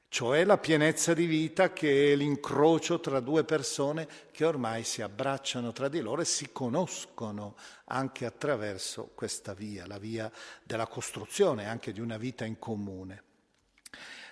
cioè 0.09 0.43
la 0.43 0.57
pienezza 0.57 1.13
di 1.13 1.27
vita 1.27 1.71
che 1.71 2.11
è 2.11 2.15
l'incrocio 2.15 2.99
tra 2.99 3.19
due 3.19 3.43
persone 3.43 4.07
che 4.31 4.43
ormai 4.43 4.83
si 4.83 5.03
abbracciano 5.03 5.71
tra 5.71 5.87
di 5.87 5.99
loro 5.99 6.21
e 6.21 6.25
si 6.25 6.49
conoscono 6.51 7.55
anche 7.85 8.25
attraverso 8.25 9.11
questa 9.13 9.53
via, 9.53 9.85
la 9.85 9.99
via 9.99 10.31
della 10.63 10.87
costruzione 10.87 11.67
anche 11.67 11.93
di 11.93 12.01
una 12.01 12.17
vita 12.17 12.43
in 12.43 12.57
comune. 12.57 13.23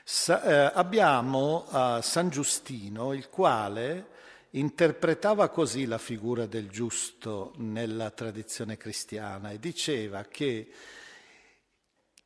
Sa, 0.04 0.42
eh, 0.42 0.72
abbiamo 0.74 1.68
uh, 1.70 2.02
San 2.02 2.30
Giustino, 2.30 3.14
il 3.14 3.30
quale 3.30 4.16
interpretava 4.52 5.50
così 5.50 5.86
la 5.86 6.00
figura 6.00 6.48
del 6.48 6.70
giusto 6.70 7.54
nella 7.58 8.10
tradizione 8.10 8.78
cristiana 8.78 9.52
e 9.52 9.60
diceva 9.60 10.24
che 10.24 10.72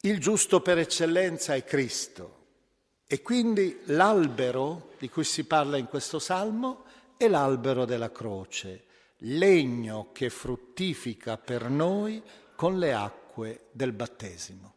il 0.02 0.20
giusto 0.20 0.62
per 0.62 0.78
eccellenza 0.78 1.54
è 1.54 1.66
Cristo 1.66 2.40
e 3.12 3.22
quindi 3.22 3.82
l'albero 3.88 4.94
di 4.98 5.10
cui 5.10 5.26
si 5.26 5.44
parla 5.44 5.76
in 5.76 5.88
questo 5.88 6.18
salmo 6.18 6.86
è 7.18 7.28
l'albero 7.28 7.84
della 7.84 8.10
croce, 8.10 8.86
legno 9.18 10.12
che 10.14 10.30
fruttifica 10.30 11.36
per 11.36 11.70
noi 11.70 12.24
con 12.56 12.80
le 12.80 12.94
acque 12.94 13.66
del 13.72 13.92
battesimo. 13.92 14.76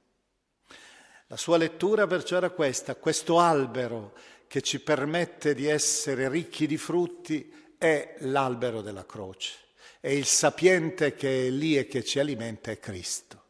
La 1.29 1.37
sua 1.37 1.59
lettura 1.59 2.09
perciò 2.09 2.39
era 2.39 2.51
questa, 2.51 2.97
questo 2.97 3.39
albero 3.39 4.15
che 4.49 4.63
ci 4.63 4.81
permette 4.81 5.55
di 5.55 5.67
essere 5.69 6.29
ricchi 6.29 6.67
di 6.67 6.77
frutti 6.77 7.77
è 7.79 8.17
l'albero 8.23 8.83
della 8.83 9.07
croce. 9.07 9.59
E 10.01 10.17
il 10.17 10.27
sapiente 10.27 11.15
che 11.15 11.47
è 11.47 11.51
lì 11.51 11.79
e 11.79 11.87
che 11.87 12.03
ci 12.03 12.19
alimenta 12.19 12.73
è 12.73 12.81
Cristo. 12.81 13.44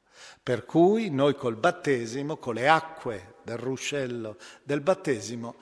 Per 0.44 0.66
cui 0.66 1.08
noi 1.08 1.34
col 1.36 1.56
battesimo, 1.56 2.36
con 2.36 2.52
le 2.52 2.68
acque 2.68 3.36
del 3.44 3.56
ruscello 3.56 4.36
del 4.62 4.82
battesimo, 4.82 5.54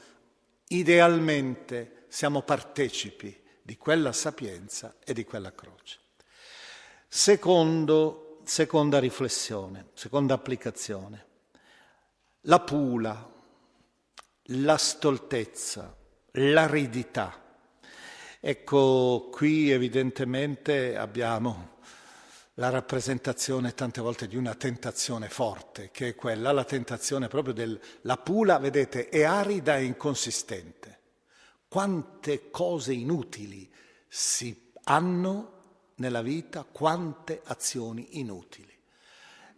idealmente 0.66 2.06
siamo 2.08 2.42
partecipi 2.42 3.40
di 3.62 3.76
quella 3.76 4.10
sapienza 4.10 4.96
e 5.04 5.14
di 5.14 5.24
quella 5.24 5.54
croce. 5.54 6.00
Secondo, 7.06 8.40
seconda 8.42 8.98
riflessione, 8.98 9.90
seconda 9.94 10.34
applicazione. 10.34 11.26
La 12.40 12.58
pula, 12.58 13.32
la 14.46 14.76
stoltezza, 14.78 15.96
l'aridità. 16.32 17.40
Ecco, 18.40 19.28
qui 19.30 19.70
evidentemente 19.70 20.96
abbiamo 20.96 21.71
la 22.56 22.68
rappresentazione 22.68 23.74
tante 23.74 24.00
volte 24.00 24.28
di 24.28 24.36
una 24.36 24.54
tentazione 24.54 25.28
forte, 25.28 25.90
che 25.90 26.08
è 26.08 26.14
quella, 26.14 26.52
la 26.52 26.64
tentazione 26.64 27.28
proprio 27.28 27.54
della 27.54 28.16
pula, 28.18 28.58
vedete, 28.58 29.08
è 29.08 29.22
arida 29.22 29.76
e 29.76 29.84
inconsistente. 29.84 31.00
Quante 31.68 32.50
cose 32.50 32.92
inutili 32.92 33.70
si 34.06 34.70
hanno 34.84 35.60
nella 35.96 36.20
vita, 36.20 36.64
quante 36.70 37.40
azioni 37.44 38.18
inutili. 38.18 38.70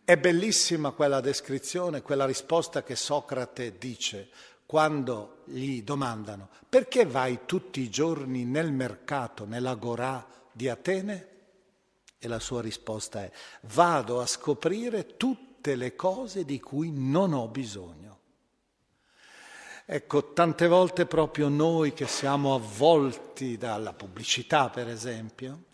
È 0.05 0.17
bellissima 0.17 0.93
quella 0.93 1.21
descrizione, 1.21 2.03
quella 2.03 2.27
risposta 2.27 2.83
che 2.83 2.95
Socrate 2.95 3.79
dice 3.79 4.29
quando 4.67 5.43
gli 5.47 5.83
domandano 5.83 6.49
perché 6.69 7.05
vai 7.07 7.41
tutti 7.47 7.81
i 7.81 7.91
giorni 7.91 8.45
nel 8.45 8.73
mercato, 8.73 9.47
nell'agorà 9.47 10.27
di 10.53 10.69
Atene? 10.69 11.34
E 12.19 12.29
la 12.29 12.39
sua 12.39 12.61
risposta 12.61 13.23
è 13.23 13.31
vado 13.63 14.21
a 14.21 14.27
scoprire 14.27 15.17
tutte 15.17 15.77
le 15.77 15.95
cose 15.95 16.45
di 16.45 16.61
cui 16.61 16.91
non 16.91 17.33
ho 17.33 17.49
bisogno. 17.49 18.21
Ecco, 19.87 20.33
tante 20.33 20.67
volte 20.67 21.05
proprio 21.05 21.49
noi 21.49 21.93
che 21.93 22.07
siamo 22.07 22.55
avvolti 22.55 23.59
dalla 23.59 23.93
pubblicità, 23.93 24.71
per 24.71 24.89
esempio, 24.89 25.65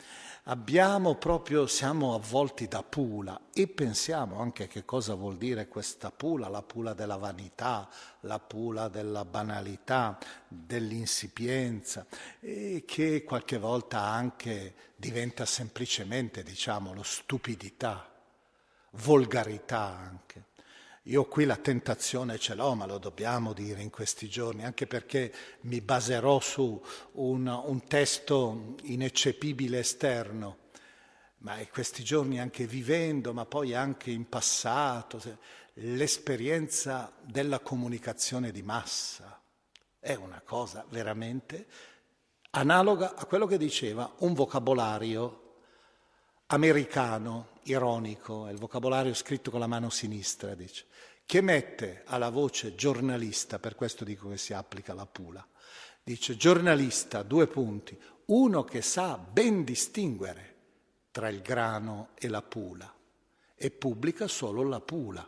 abbiamo 0.44 1.16
proprio, 1.16 1.66
siamo 1.66 2.14
avvolti 2.14 2.66
da 2.68 2.82
pula 2.82 3.40
e 3.52 3.68
pensiamo 3.68 4.40
anche 4.40 4.66
che 4.68 4.84
cosa 4.84 5.14
vuol 5.14 5.36
dire 5.36 5.68
questa 5.68 6.10
pula, 6.10 6.48
la 6.48 6.62
pula 6.62 6.94
della 6.94 7.16
vanità, 7.16 7.88
la 8.20 8.38
pula 8.38 8.88
della 8.88 9.24
banalità, 9.24 10.18
dell'insipienza, 10.48 12.06
e 12.40 12.84
che 12.86 13.24
qualche 13.24 13.58
volta 13.58 14.00
anche 14.00 14.74
diventa 14.96 15.44
semplicemente, 15.44 16.42
diciamo, 16.42 17.02
stupidità, 17.02 18.08
volgarità 18.92 19.80
anche. 19.80 20.44
Io 21.04 21.24
qui 21.24 21.46
la 21.46 21.56
tentazione 21.56 22.38
ce 22.38 22.54
l'ho, 22.54 22.74
ma 22.74 22.84
lo 22.84 22.98
dobbiamo 22.98 23.54
dire 23.54 23.80
in 23.80 23.88
questi 23.88 24.28
giorni, 24.28 24.64
anche 24.64 24.86
perché 24.86 25.32
mi 25.62 25.80
baserò 25.80 26.40
su 26.40 26.80
un, 27.12 27.46
un 27.46 27.86
testo 27.86 28.74
ineccepibile 28.82 29.78
esterno, 29.78 30.58
ma 31.38 31.58
in 31.58 31.68
questi 31.72 32.04
giorni 32.04 32.38
anche 32.38 32.66
vivendo, 32.66 33.32
ma 33.32 33.46
poi 33.46 33.74
anche 33.74 34.10
in 34.10 34.28
passato, 34.28 35.20
l'esperienza 35.74 37.10
della 37.22 37.60
comunicazione 37.60 38.52
di 38.52 38.62
massa 38.62 39.40
è 39.98 40.14
una 40.14 40.42
cosa 40.44 40.84
veramente 40.90 41.66
analoga 42.50 43.14
a 43.14 43.24
quello 43.24 43.46
che 43.46 43.56
diceva 43.56 44.12
un 44.18 44.34
vocabolario 44.34 45.36
americano, 46.46 47.58
ironico, 47.64 48.46
è 48.46 48.50
il 48.52 48.58
vocabolario 48.58 49.14
scritto 49.14 49.50
con 49.50 49.60
la 49.60 49.66
mano 49.66 49.88
sinistra, 49.88 50.54
dice 50.54 50.86
che 51.30 51.42
mette 51.42 52.02
alla 52.06 52.28
voce 52.28 52.74
giornalista, 52.74 53.60
per 53.60 53.76
questo 53.76 54.02
dico 54.02 54.30
che 54.30 54.36
si 54.36 54.52
applica 54.52 54.94
la 54.94 55.06
pula, 55.06 55.46
dice 56.02 56.36
giornalista, 56.36 57.22
due 57.22 57.46
punti, 57.46 57.96
uno 58.24 58.64
che 58.64 58.82
sa 58.82 59.16
ben 59.16 59.62
distinguere 59.62 60.54
tra 61.12 61.28
il 61.28 61.40
grano 61.40 62.08
e 62.16 62.26
la 62.26 62.42
pula 62.42 62.92
e 63.54 63.70
pubblica 63.70 64.26
solo 64.26 64.64
la 64.64 64.80
pula. 64.80 65.24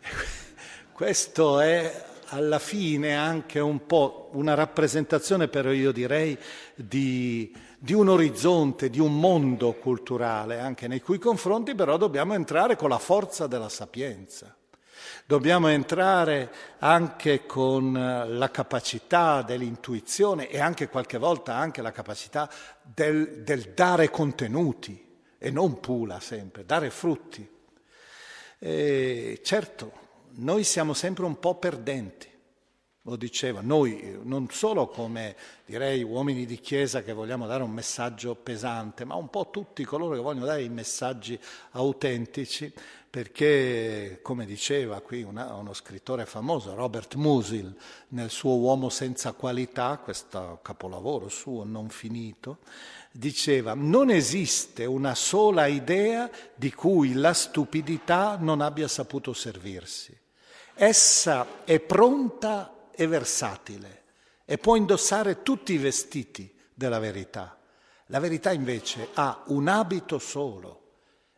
Questo 0.92 1.60
è 1.60 2.04
alla 2.28 2.58
fine 2.58 3.14
anche 3.14 3.60
un 3.60 3.86
po' 3.86 4.30
una 4.32 4.54
rappresentazione, 4.54 5.48
però 5.48 5.70
io 5.70 5.92
direi, 5.92 6.38
di, 6.74 7.54
di 7.78 7.92
un 7.92 8.08
orizzonte, 8.08 8.90
di 8.90 9.00
un 9.00 9.18
mondo 9.18 9.72
culturale, 9.74 10.58
anche 10.58 10.88
nei 10.88 11.00
cui 11.00 11.18
confronti 11.18 11.74
però 11.74 11.96
dobbiamo 11.96 12.34
entrare 12.34 12.76
con 12.76 12.88
la 12.88 12.98
forza 12.98 13.46
della 13.46 13.68
sapienza. 13.68 14.54
Dobbiamo 15.26 15.68
entrare 15.68 16.52
anche 16.78 17.46
con 17.46 17.92
la 17.92 18.50
capacità 18.50 19.42
dell'intuizione 19.42 20.48
e 20.48 20.60
anche 20.60 20.88
qualche 20.88 21.18
volta 21.18 21.54
anche 21.54 21.82
la 21.82 21.92
capacità 21.92 22.50
del, 22.82 23.42
del 23.42 23.72
dare 23.74 24.10
contenuti 24.10 25.02
e 25.38 25.50
non 25.50 25.80
pula 25.80 26.20
sempre, 26.20 26.64
dare 26.64 26.90
frutti. 26.90 27.46
E 28.58 29.40
certo, 29.42 29.92
noi 30.36 30.64
siamo 30.64 30.94
sempre 30.94 31.24
un 31.24 31.38
po' 31.38 31.56
perdenti 31.56 32.32
lo 33.06 33.16
diceva, 33.16 33.60
noi 33.60 34.18
non 34.22 34.48
solo 34.50 34.88
come 34.88 35.36
direi 35.66 36.02
uomini 36.02 36.46
di 36.46 36.58
chiesa 36.58 37.02
che 37.02 37.12
vogliamo 37.12 37.46
dare 37.46 37.62
un 37.62 37.70
messaggio 37.70 38.34
pesante, 38.34 39.04
ma 39.04 39.14
un 39.14 39.28
po' 39.28 39.50
tutti 39.50 39.84
coloro 39.84 40.14
che 40.14 40.22
vogliono 40.22 40.46
dare 40.46 40.62
i 40.62 40.70
messaggi 40.70 41.38
autentici, 41.72 42.72
perché 43.10 44.20
come 44.22 44.46
diceva 44.46 45.00
qui 45.02 45.22
una, 45.22 45.52
uno 45.54 45.74
scrittore 45.74 46.24
famoso, 46.24 46.74
Robert 46.74 47.14
Musil, 47.16 47.76
nel 48.08 48.30
suo 48.30 48.56
Uomo 48.56 48.88
senza 48.88 49.32
qualità, 49.32 50.00
questo 50.02 50.60
capolavoro 50.62 51.28
suo 51.28 51.62
non 51.64 51.90
finito, 51.90 52.60
diceva 53.12 53.74
non 53.74 54.08
esiste 54.08 54.86
una 54.86 55.14
sola 55.14 55.66
idea 55.66 56.30
di 56.54 56.72
cui 56.72 57.12
la 57.12 57.34
stupidità 57.34 58.38
non 58.40 58.62
abbia 58.62 58.88
saputo 58.88 59.34
servirsi. 59.34 60.22
Essa 60.74 61.64
è 61.64 61.78
pronta 61.78 62.88
è 62.90 63.06
versatile 63.06 64.02
e 64.44 64.58
può 64.58 64.76
indossare 64.76 65.42
tutti 65.42 65.72
i 65.72 65.78
vestiti 65.78 66.52
della 66.72 66.98
verità. 66.98 67.58
La 68.06 68.18
verità 68.18 68.52
invece 68.52 69.08
ha 69.14 69.42
un 69.46 69.68
abito 69.68 70.18
solo 70.18 70.82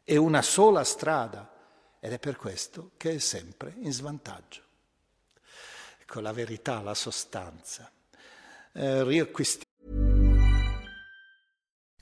e 0.05 0.17
una 0.17 0.43
sola 0.43 0.85
strada 0.85 1.53
ed 2.01 2.13
è 2.13 2.19
per 2.19 2.37
questo 2.37 2.93
che 2.97 3.15
è 3.15 3.19
sempre 3.19 3.75
in 3.79 3.93
svantaggio. 3.93 4.63
ecco 6.01 6.21
la 6.21 6.33
verità, 6.33 6.81
la 6.81 6.95
sostanza. 6.95 7.91
Eh, 8.73 9.05
riacquistiamo 9.05 9.76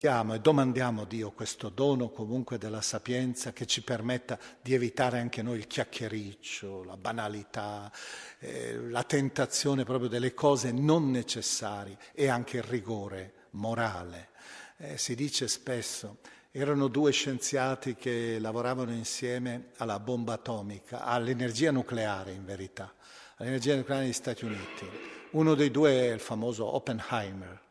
E 0.00 0.38
domandiamo 0.38 1.02
a 1.02 1.06
Dio 1.06 1.32
questo 1.32 1.70
dono 1.70 2.10
comunque 2.10 2.56
della 2.56 2.80
sapienza 2.80 3.52
che 3.52 3.66
ci 3.66 3.82
permetta 3.82 4.38
di 4.62 4.72
evitare 4.72 5.18
anche 5.18 5.42
noi 5.42 5.58
il 5.58 5.66
chiacchiericcio, 5.66 6.84
la 6.84 6.96
banalità, 6.96 7.90
eh, 8.38 8.76
la 8.90 9.02
tentazione 9.02 9.82
proprio 9.82 10.08
delle 10.08 10.34
cose 10.34 10.70
non 10.70 11.10
necessarie 11.10 11.98
e 12.12 12.28
anche 12.28 12.58
il 12.58 12.62
rigore 12.62 13.48
morale. 13.50 14.28
Eh, 14.76 14.96
si 14.98 15.16
dice 15.16 15.48
spesso, 15.48 16.18
erano 16.52 16.86
due 16.86 17.10
scienziati 17.10 17.96
che 17.96 18.38
lavoravano 18.38 18.92
insieme 18.92 19.70
alla 19.78 19.98
bomba 19.98 20.34
atomica, 20.34 21.02
all'energia 21.02 21.72
nucleare 21.72 22.30
in 22.30 22.44
verità, 22.44 22.94
all'energia 23.38 23.74
nucleare 23.74 24.04
negli 24.04 24.12
Stati 24.12 24.44
Uniti. 24.44 24.88
Uno 25.32 25.56
dei 25.56 25.72
due 25.72 25.90
è 25.90 26.12
il 26.12 26.20
famoso 26.20 26.72
Oppenheimer 26.72 27.66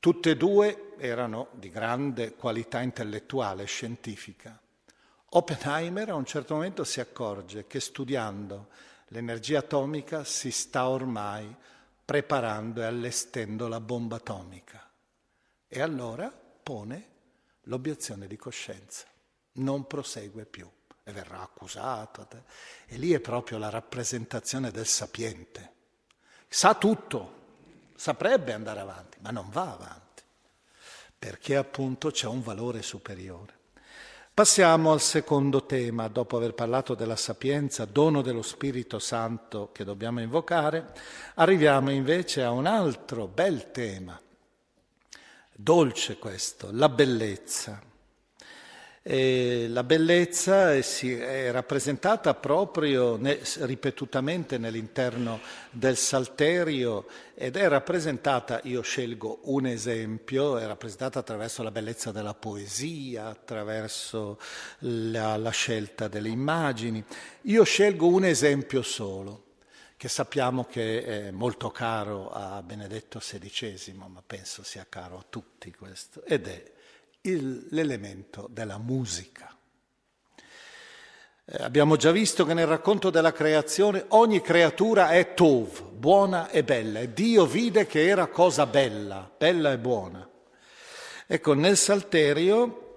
Tutte 0.00 0.30
e 0.30 0.36
due 0.38 0.94
erano 0.96 1.48
di 1.52 1.68
grande 1.68 2.34
qualità 2.34 2.80
intellettuale 2.80 3.64
e 3.64 3.66
scientifica. 3.66 4.58
Oppenheimer 5.32 6.08
a 6.08 6.14
un 6.14 6.24
certo 6.24 6.54
momento 6.54 6.84
si 6.84 7.00
accorge 7.00 7.66
che 7.66 7.80
studiando 7.80 8.68
l'energia 9.08 9.58
atomica 9.58 10.24
si 10.24 10.50
sta 10.52 10.88
ormai 10.88 11.54
preparando 12.02 12.80
e 12.80 12.86
allestendo 12.86 13.68
la 13.68 13.78
bomba 13.78 14.16
atomica. 14.16 14.90
E 15.68 15.82
allora 15.82 16.30
pone 16.30 17.08
l'obiezione 17.64 18.26
di 18.26 18.38
coscienza, 18.38 19.04
non 19.52 19.86
prosegue 19.86 20.46
più 20.46 20.66
e 21.04 21.12
verrà 21.12 21.42
accusato. 21.42 22.26
E 22.86 22.96
lì 22.96 23.12
è 23.12 23.20
proprio 23.20 23.58
la 23.58 23.68
rappresentazione 23.68 24.70
del 24.70 24.86
sapiente. 24.86 25.72
Sa 26.48 26.74
tutto, 26.74 27.39
saprebbe 28.00 28.54
andare 28.54 28.80
avanti, 28.80 29.18
ma 29.20 29.30
non 29.30 29.50
va 29.50 29.72
avanti, 29.72 30.22
perché 31.18 31.54
appunto 31.56 32.10
c'è 32.10 32.26
un 32.26 32.40
valore 32.42 32.80
superiore. 32.80 33.52
Passiamo 34.32 34.92
al 34.92 35.02
secondo 35.02 35.66
tema, 35.66 36.08
dopo 36.08 36.38
aver 36.38 36.54
parlato 36.54 36.94
della 36.94 37.16
sapienza, 37.16 37.84
dono 37.84 38.22
dello 38.22 38.40
Spirito 38.40 38.98
Santo 38.98 39.68
che 39.70 39.84
dobbiamo 39.84 40.22
invocare, 40.22 40.94
arriviamo 41.34 41.90
invece 41.90 42.42
a 42.42 42.52
un 42.52 42.64
altro 42.64 43.26
bel 43.26 43.70
tema, 43.70 44.18
dolce 45.52 46.16
questo, 46.16 46.70
la 46.72 46.88
bellezza. 46.88 47.82
E 49.02 49.66
la 49.68 49.82
bellezza 49.82 50.74
è 50.74 51.50
rappresentata 51.50 52.34
proprio 52.34 53.18
ripetutamente 53.60 54.58
nell'interno 54.58 55.40
del 55.70 55.96
Salterio 55.96 57.06
ed 57.34 57.56
è 57.56 57.66
rappresentata, 57.66 58.60
io 58.64 58.82
scelgo 58.82 59.40
un 59.44 59.64
esempio, 59.64 60.58
è 60.58 60.66
rappresentata 60.66 61.20
attraverso 61.20 61.62
la 61.62 61.70
bellezza 61.70 62.12
della 62.12 62.34
poesia, 62.34 63.28
attraverso 63.28 64.38
la, 64.80 65.34
la 65.38 65.50
scelta 65.50 66.06
delle 66.06 66.28
immagini. 66.28 67.02
Io 67.42 67.64
scelgo 67.64 68.06
un 68.06 68.26
esempio 68.26 68.82
solo, 68.82 69.44
che 69.96 70.08
sappiamo 70.08 70.66
che 70.66 71.04
è 71.04 71.30
molto 71.30 71.70
caro 71.70 72.30
a 72.30 72.62
Benedetto 72.62 73.18
XVI, 73.18 73.94
ma 73.94 74.22
penso 74.26 74.62
sia 74.62 74.84
caro 74.86 75.16
a 75.16 75.24
tutti 75.26 75.70
questo, 75.72 76.22
ed 76.24 76.46
è 76.46 76.72
il, 77.22 77.66
l'elemento 77.70 78.48
della 78.50 78.78
musica. 78.78 79.54
Eh, 81.44 81.62
abbiamo 81.62 81.96
già 81.96 82.12
visto 82.12 82.44
che 82.44 82.54
nel 82.54 82.66
racconto 82.66 83.10
della 83.10 83.32
creazione 83.32 84.04
ogni 84.08 84.40
creatura 84.40 85.10
è 85.10 85.34
tov, 85.34 85.90
buona 85.90 86.48
e 86.48 86.62
bella, 86.62 87.00
e 87.00 87.12
Dio 87.12 87.44
vide 87.46 87.86
che 87.86 88.06
era 88.06 88.28
cosa 88.28 88.66
bella, 88.66 89.30
bella 89.36 89.72
e 89.72 89.78
buona. 89.78 90.28
Ecco, 91.26 91.54
nel 91.54 91.76
Salterio, 91.76 92.88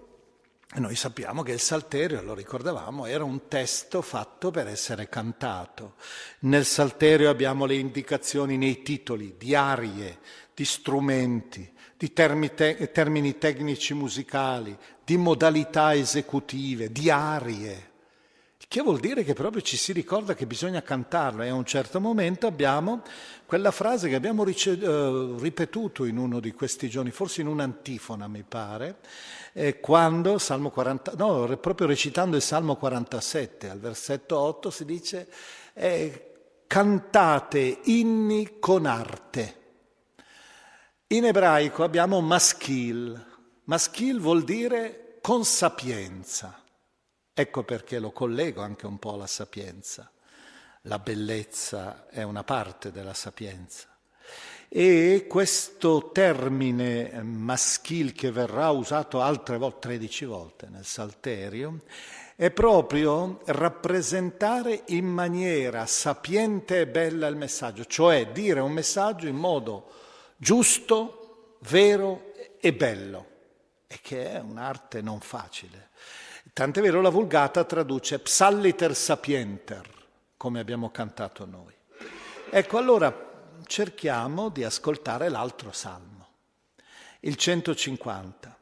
noi 0.75 0.95
sappiamo 0.95 1.43
che 1.43 1.51
il 1.51 1.59
Salterio, 1.59 2.21
lo 2.21 2.33
ricordavamo, 2.33 3.05
era 3.05 3.23
un 3.23 3.47
testo 3.47 4.01
fatto 4.01 4.49
per 4.49 4.67
essere 4.67 5.07
cantato. 5.09 5.95
Nel 6.39 6.65
Salterio 6.65 7.29
abbiamo 7.29 7.65
le 7.65 7.75
indicazioni 7.75 8.57
nei 8.57 8.81
titoli 8.81 9.35
di 9.37 9.53
arie, 9.53 10.19
di 10.53 10.65
strumenti, 10.65 11.71
di 12.03 12.53
te- 12.53 12.91
termini 12.91 13.37
tecnici 13.37 13.93
musicali, 13.93 14.77
di 15.05 15.15
modalità 15.15 15.95
esecutive, 15.95 16.91
di 16.91 17.09
arie. 17.09 17.91
Che 18.67 18.81
vuol 18.81 18.99
dire 18.99 19.23
che 19.23 19.33
proprio 19.33 19.61
ci 19.61 19.77
si 19.77 19.93
ricorda 19.93 20.33
che 20.33 20.47
bisogna 20.47 20.81
cantarlo 20.81 21.43
e 21.43 21.49
a 21.49 21.53
un 21.53 21.63
certo 21.63 22.01
momento 22.01 22.47
abbiamo 22.47 23.03
quella 23.45 23.69
frase 23.71 24.09
che 24.09 24.15
abbiamo 24.15 24.43
rice- 24.43 24.71
uh, 24.71 25.37
ripetuto 25.37 26.05
in 26.05 26.17
uno 26.17 26.39
di 26.39 26.51
questi 26.51 26.89
giorni, 26.89 27.11
forse 27.11 27.41
in 27.41 27.47
un'antifona 27.47 28.27
mi 28.27 28.43
pare, 28.43 28.97
eh, 29.53 29.79
quando, 29.79 30.39
Salmo 30.39 30.71
40, 30.71 31.13
no, 31.15 31.55
proprio 31.57 31.87
recitando 31.87 32.35
il 32.35 32.41
Salmo 32.41 32.75
47, 32.75 33.69
al 33.69 33.79
versetto 33.79 34.39
8 34.39 34.71
si 34.71 34.85
dice 34.85 35.27
eh, 35.73 36.31
cantate 36.65 37.79
inni 37.83 38.57
con 38.59 38.87
arte. 38.87 39.61
In 41.13 41.25
ebraico 41.25 41.83
abbiamo 41.83 42.21
maschil. 42.21 43.23
Maschil 43.65 44.19
vuol 44.19 44.43
dire 44.43 45.19
con 45.21 45.45
sapienza. 45.45 46.59
Ecco 47.31 47.63
perché 47.63 47.99
lo 47.99 48.11
collego 48.11 48.63
anche 48.63 48.87
un 48.87 48.97
po' 48.97 49.13
alla 49.13 49.27
sapienza. 49.27 50.09
La 50.81 50.97
bellezza 50.97 52.07
è 52.09 52.23
una 52.23 52.43
parte 52.43 52.91
della 52.91 53.13
sapienza. 53.13 53.89
E 54.67 55.27
questo 55.29 56.09
termine 56.11 57.21
maschil 57.21 58.13
che 58.13 58.31
verrà 58.31 58.71
usato 58.71 59.21
altre 59.21 59.59
volte, 59.59 59.89
13 59.89 60.25
volte 60.25 60.67
nel 60.67 60.85
Salterio, 60.85 61.81
è 62.35 62.49
proprio 62.49 63.39
rappresentare 63.45 64.81
in 64.87 65.05
maniera 65.05 65.85
sapiente 65.85 66.79
e 66.79 66.87
bella 66.87 67.27
il 67.27 67.35
messaggio, 67.35 67.85
cioè 67.85 68.31
dire 68.31 68.61
un 68.61 68.71
messaggio 68.71 69.27
in 69.27 69.35
modo 69.35 70.01
giusto, 70.43 71.55
vero 71.61 72.33
e 72.59 72.73
bello, 72.73 73.27
e 73.87 73.97
che 74.01 74.33
è 74.33 74.39
un'arte 74.39 75.01
non 75.01 75.21
facile. 75.21 75.89
Tant'è 76.51 76.81
vero 76.81 77.01
la 77.01 77.09
Vulgata 77.09 77.63
traduce 77.63 78.19
psalliter 78.19 78.93
sapienter, 78.93 79.89
come 80.37 80.59
abbiamo 80.59 80.91
cantato 80.91 81.45
noi. 81.45 81.73
Ecco, 82.49 82.77
allora 82.77 83.31
cerchiamo 83.65 84.49
di 84.49 84.63
ascoltare 84.63 85.29
l'altro 85.29 85.71
salmo, 85.71 86.27
il 87.21 87.35
150, 87.37 88.55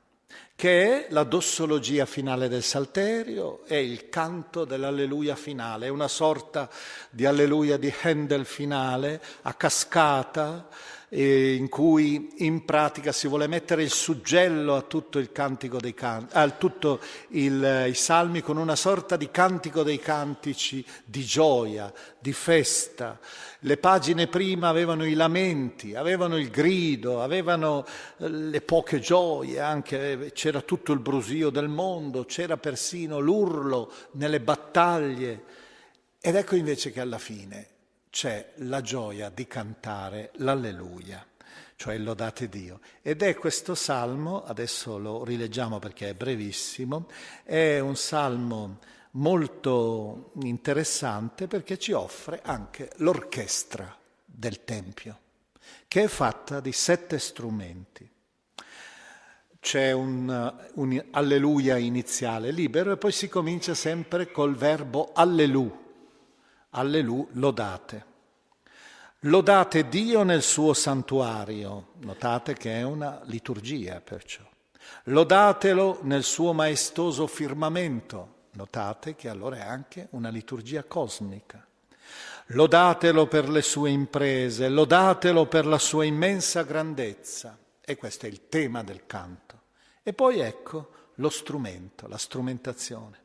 che 0.55 1.07
è 1.07 1.11
la 1.11 1.23
dossologia 1.23 2.05
finale 2.05 2.47
del 2.47 2.61
Salterio, 2.61 3.65
è 3.65 3.75
il 3.75 4.07
canto 4.09 4.63
dell'alleluia 4.63 5.35
finale, 5.35 5.87
è 5.87 5.89
una 5.89 6.07
sorta 6.07 6.69
di 7.09 7.25
alleluia 7.25 7.77
di 7.77 7.91
Handel 8.03 8.45
finale, 8.45 9.19
a 9.41 9.53
cascata, 9.55 10.69
eh, 11.13 11.55
in 11.55 11.67
cui 11.67 12.35
in 12.37 12.63
pratica 12.63 13.11
si 13.11 13.27
vuole 13.27 13.47
mettere 13.47 13.83
il 13.83 13.89
suggello 13.89 14.77
a 14.77 14.81
tutto 14.81 15.19
il 15.19 15.33
cantico 15.33 15.77
dei 15.77 15.93
canti, 15.93 16.37
a 16.37 16.49
tutti 16.51 16.97
i 17.31 17.91
salmi 17.93 18.39
con 18.39 18.55
una 18.55 18.77
sorta 18.77 19.17
di 19.17 19.29
cantico 19.29 19.83
dei 19.83 19.99
cantici 19.99 20.85
di 21.03 21.23
gioia, 21.25 21.91
di 22.17 22.31
festa. 22.31 23.19
Le 23.59 23.75
pagine 23.75 24.27
prima 24.27 24.69
avevano 24.69 25.05
i 25.05 25.13
lamenti, 25.13 25.95
avevano 25.95 26.37
il 26.37 26.49
grido, 26.49 27.21
avevano 27.21 27.85
eh, 28.17 28.29
le 28.29 28.61
poche 28.61 28.99
gioie, 28.99 29.59
anche 29.59 30.31
c'era 30.33 30.61
tutto 30.61 30.93
il 30.93 30.99
brusio 30.99 31.49
del 31.49 31.67
mondo, 31.67 32.23
c'era 32.23 32.55
persino 32.55 33.19
l'urlo 33.19 33.91
nelle 34.11 34.39
battaglie. 34.39 35.43
Ed 36.21 36.35
ecco 36.35 36.55
invece 36.55 36.91
che 36.91 37.01
alla 37.01 37.17
fine 37.17 37.70
c'è 38.11 38.51
la 38.57 38.81
gioia 38.81 39.29
di 39.29 39.47
cantare 39.47 40.31
l'alleluia, 40.35 41.25
cioè 41.77 41.97
lodate 41.97 42.49
Dio. 42.49 42.81
Ed 43.01 43.23
è 43.23 43.33
questo 43.35 43.73
salmo, 43.73 44.43
adesso 44.43 44.99
lo 44.99 45.23
rileggiamo 45.23 45.79
perché 45.79 46.09
è 46.09 46.13
brevissimo, 46.13 47.07
è 47.43 47.79
un 47.79 47.95
salmo 47.95 48.79
molto 49.11 50.31
interessante 50.43 51.47
perché 51.47 51.79
ci 51.79 51.93
offre 51.93 52.41
anche 52.43 52.91
l'orchestra 52.97 53.97
del 54.23 54.63
Tempio, 54.65 55.19
che 55.87 56.03
è 56.03 56.07
fatta 56.07 56.59
di 56.59 56.73
sette 56.73 57.17
strumenti. 57.17 58.09
C'è 59.59 59.91
un, 59.91 60.53
un 60.73 61.05
alleluia 61.11 61.77
iniziale 61.77 62.51
libero 62.51 62.91
e 62.91 62.97
poi 62.97 63.11
si 63.11 63.29
comincia 63.29 63.73
sempre 63.73 64.31
col 64.31 64.55
verbo 64.55 65.11
allelu, 65.13 65.80
allelu 66.71 67.29
lodate. 67.33 68.05
Lodate 69.25 69.87
Dio 69.87 70.23
nel 70.23 70.41
suo 70.41 70.73
santuario, 70.73 71.93
notate 71.99 72.53
che 72.53 72.79
è 72.79 72.83
una 72.83 73.21
liturgia 73.25 74.01
perciò. 74.01 74.41
Lodatelo 75.05 75.99
nel 76.01 76.23
suo 76.23 76.53
maestoso 76.53 77.27
firmamento, 77.27 78.35
notate 78.53 79.15
che 79.15 79.29
allora 79.29 79.57
è 79.57 79.61
anche 79.61 80.07
una 80.11 80.29
liturgia 80.29 80.83
cosmica. 80.83 81.65
Lodatelo 82.47 83.27
per 83.27 83.47
le 83.47 83.61
sue 83.61 83.91
imprese, 83.91 84.67
lodatelo 84.67 85.45
per 85.45 85.65
la 85.65 85.77
sua 85.77 86.03
immensa 86.03 86.63
grandezza. 86.63 87.57
E 87.79 87.95
questo 87.95 88.25
è 88.25 88.29
il 88.29 88.49
tema 88.49 88.83
del 88.83 89.05
canto. 89.05 89.59
E 90.03 90.13
poi 90.13 90.39
ecco 90.39 90.91
lo 91.15 91.29
strumento, 91.29 92.07
la 92.07 92.17
strumentazione. 92.17 93.19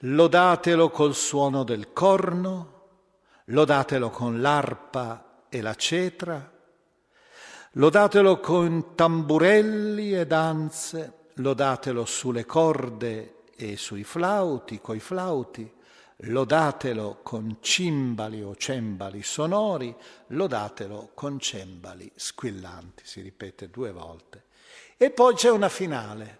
Lodatelo 0.00 0.90
col 0.90 1.14
suono 1.14 1.62
del 1.62 1.92
corno, 1.92 2.75
lodatelo 3.46 4.10
con 4.10 4.40
l'arpa 4.40 5.44
e 5.48 5.60
la 5.60 5.74
cetra, 5.74 6.52
lodatelo 7.72 8.40
con 8.40 8.94
tamburelli 8.94 10.14
e 10.14 10.26
danze, 10.26 11.12
lodatelo 11.34 12.04
sulle 12.04 12.44
corde 12.44 13.44
e 13.54 13.76
sui 13.76 14.02
flauti, 14.02 14.80
coi 14.80 14.98
flauti, 14.98 15.72
lodatelo 16.20 17.20
con 17.22 17.58
cimbali 17.60 18.42
o 18.42 18.56
cembali 18.56 19.22
sonori, 19.22 19.94
lodatelo 20.28 21.10
con 21.14 21.38
cembali 21.38 22.10
squillanti, 22.14 23.02
si 23.04 23.20
ripete 23.20 23.68
due 23.70 23.92
volte. 23.92 24.44
E 24.96 25.10
poi 25.10 25.34
c'è 25.34 25.50
una 25.50 25.68
finale, 25.68 26.38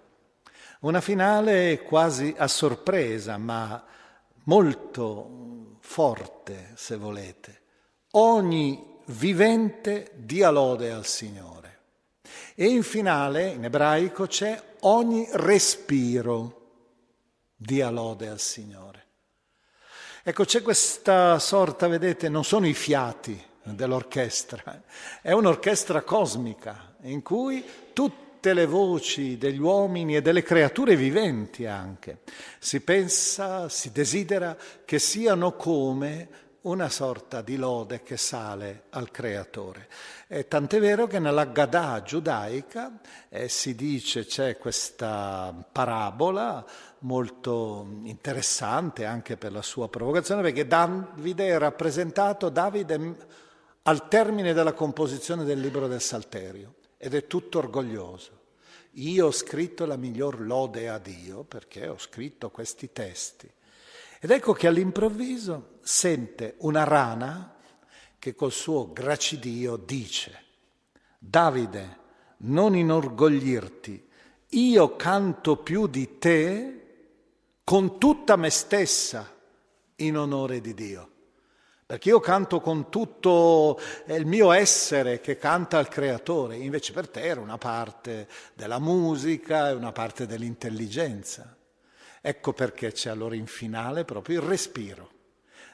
una 0.81 1.01
finale 1.01 1.83
quasi 1.83 2.35
a 2.37 2.49
sorpresa, 2.49 3.37
ma 3.37 3.85
molto 4.45 5.56
forte, 5.87 6.73
se 6.75 6.97
volete. 6.97 7.63
Ogni 8.13 8.99
vivente 9.07 10.11
dia 10.17 10.51
lode 10.51 10.91
al 10.91 11.07
Signore. 11.07 11.79
E 12.57 12.67
in 12.67 12.83
finale, 12.83 13.51
in 13.51 13.65
ebraico, 13.65 14.27
c'è 14.27 14.61
ogni 14.81 15.27
respiro 15.31 16.65
dia 17.55 17.89
lode 17.89 18.29
al 18.29 18.41
Signore. 18.41 19.05
Ecco, 20.25 20.45
c'è 20.45 20.61
questa 20.61 21.39
sorta, 21.39 21.87
vedete, 21.87 22.29
non 22.29 22.45
sono 22.45 22.67
i 22.67 22.75
fiati 22.75 23.41
dell'orchestra, 23.63 24.83
è 25.23 25.31
un'orchestra 25.31 26.03
cosmica 26.03 26.97
in 27.03 27.23
cui 27.23 27.65
tutte 28.37 28.53
le 28.53 28.67
voci 28.67 29.39
degli 29.39 29.59
uomini 29.59 30.15
e 30.15 30.21
delle 30.21 30.43
creature 30.43 30.95
viventi 30.95 31.65
anche 31.65 32.19
si 32.59 32.81
pensa, 32.81 33.71
si 33.71 33.91
desidera 33.93 34.55
che 34.85 34.99
siano 34.99 35.55
come 35.55 36.29
una 36.63 36.91
sorta 36.91 37.41
di 37.41 37.57
lode 37.57 38.03
che 38.03 38.19
sale 38.19 38.85
al 38.91 39.11
creatore. 39.11 39.89
E 40.27 40.49
tant'è 40.49 40.81
vero 40.81 41.07
che 41.07 41.19
nella 41.19 41.47
Gadà 41.47 42.03
giudaica 42.03 42.99
eh, 43.31 43.49
si 43.49 43.75
dice, 43.75 44.27
c'è 44.27 44.59
questa 44.59 45.55
parabola 45.73 46.63
molto 47.01 48.01
interessante 48.03 49.07
anche 49.07 49.37
per 49.39 49.53
la 49.53 49.63
sua 49.63 49.89
provocazione, 49.89 50.43
perché 50.43 50.67
Davide 50.67 51.47
è 51.47 51.59
rappresentato, 51.59 52.51
Davide 52.51 53.17
al 53.83 54.09
termine 54.09 54.53
della 54.53 54.73
composizione 54.73 55.45
del 55.45 55.61
libro 55.61 55.87
del 55.87 56.03
Salterio 56.03 56.75
ed 57.07 57.15
è 57.15 57.29
tutto 57.29 57.59
orgoglioso. 57.59 58.33
Io 58.95 59.27
ho 59.27 59.31
scritto 59.31 59.87
la 59.87 59.97
miglior 59.97 60.41
lode 60.41 60.89
a 60.89 60.99
Dio 60.99 61.45
perché 61.45 61.87
ho 61.87 61.99
scritto 61.99 62.51
questi 62.51 62.91
testi. 62.91 63.49
Ed 64.19 64.29
ecco 64.29 64.53
che 64.53 64.67
all'improvviso 64.67 65.79
sente 65.83 66.57
una 66.59 66.83
rana 66.83 67.59
che 68.19 68.35
col 68.35 68.51
suo 68.51 68.93
gracidio 68.93 69.77
dice, 69.77 70.43
Davide, 71.17 71.99
non 72.39 72.75
inorgoglirti, 72.75 74.09
io 74.49 74.97
canto 74.97 75.59
più 75.59 75.87
di 75.87 76.19
te 76.19 76.87
con 77.63 78.01
tutta 78.01 78.35
me 78.35 78.51
stessa 78.51 79.33
in 79.97 80.17
onore 80.17 80.61
di 80.61 80.75
Dio. 80.75 81.11
Perché 81.87 82.09
io 82.09 82.19
canto 82.19 82.61
con 82.61 82.91
tutto 82.91 83.79
il 84.07 84.27
mio 84.27 84.51
essere 84.51 85.21
che 85.21 85.39
canta 85.39 85.79
al 85.79 85.87
Creatore, 85.87 86.57
invece 86.57 86.93
per 86.93 87.09
te 87.09 87.21
era 87.21 87.41
una 87.41 87.59
parte 87.59 88.27
della 88.55 88.81
musica 88.81 89.69
e 89.69 89.75
una 89.75 89.93
parte 89.93 90.27
dell'intelligenza. 90.27 91.57
Ecco 92.21 92.53
perché 92.53 92.91
c'è 92.91 93.11
allora 93.11 93.37
in 93.37 93.47
finale 93.47 94.05
proprio 94.05 94.41
il 94.41 94.49
respiro. 94.49 95.11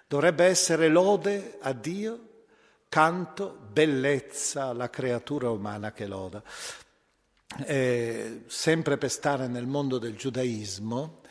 Dovrebbe 0.06 0.44
essere 0.44 0.88
lode 0.88 1.56
a 1.62 1.72
Dio, 1.72 2.44
canto, 2.90 3.58
bellezza 3.72 4.64
alla 4.64 4.90
creatura 4.90 5.48
umana 5.48 5.92
che 5.92 6.06
loda. 6.06 6.42
Eh, 7.64 8.42
sempre 8.48 8.98
per 8.98 9.10
stare 9.10 9.46
nel 9.46 9.66
mondo 9.66 9.96
del 9.96 10.14
giudaismo, 10.14 11.21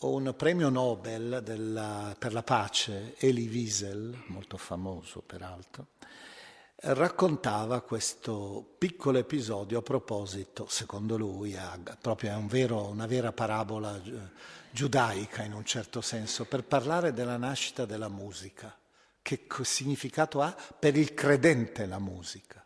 un 0.00 0.32
premio 0.36 0.68
Nobel 0.68 1.40
della, 1.42 2.14
per 2.16 2.32
la 2.32 2.44
pace, 2.44 3.16
Elie 3.18 3.48
Wiesel, 3.48 4.24
molto 4.26 4.56
famoso 4.56 5.22
peraltro, 5.22 5.88
raccontava 6.80 7.80
questo 7.80 8.76
piccolo 8.78 9.18
episodio 9.18 9.78
a 9.78 9.82
proposito, 9.82 10.66
secondo 10.68 11.16
lui, 11.16 11.56
a, 11.56 11.76
proprio 12.00 12.30
è 12.30 12.34
un 12.36 12.46
vero, 12.46 12.86
una 12.86 13.06
vera 13.06 13.32
parabola 13.32 14.00
giudaica 14.70 15.42
in 15.42 15.52
un 15.52 15.64
certo 15.64 16.00
senso, 16.00 16.44
per 16.44 16.62
parlare 16.62 17.12
della 17.12 17.36
nascita 17.36 17.84
della 17.84 18.08
musica. 18.08 18.76
Che 19.20 19.46
significato 19.62 20.40
ha 20.40 20.56
per 20.78 20.96
il 20.96 21.12
credente 21.12 21.86
la 21.86 21.98
musica? 21.98 22.64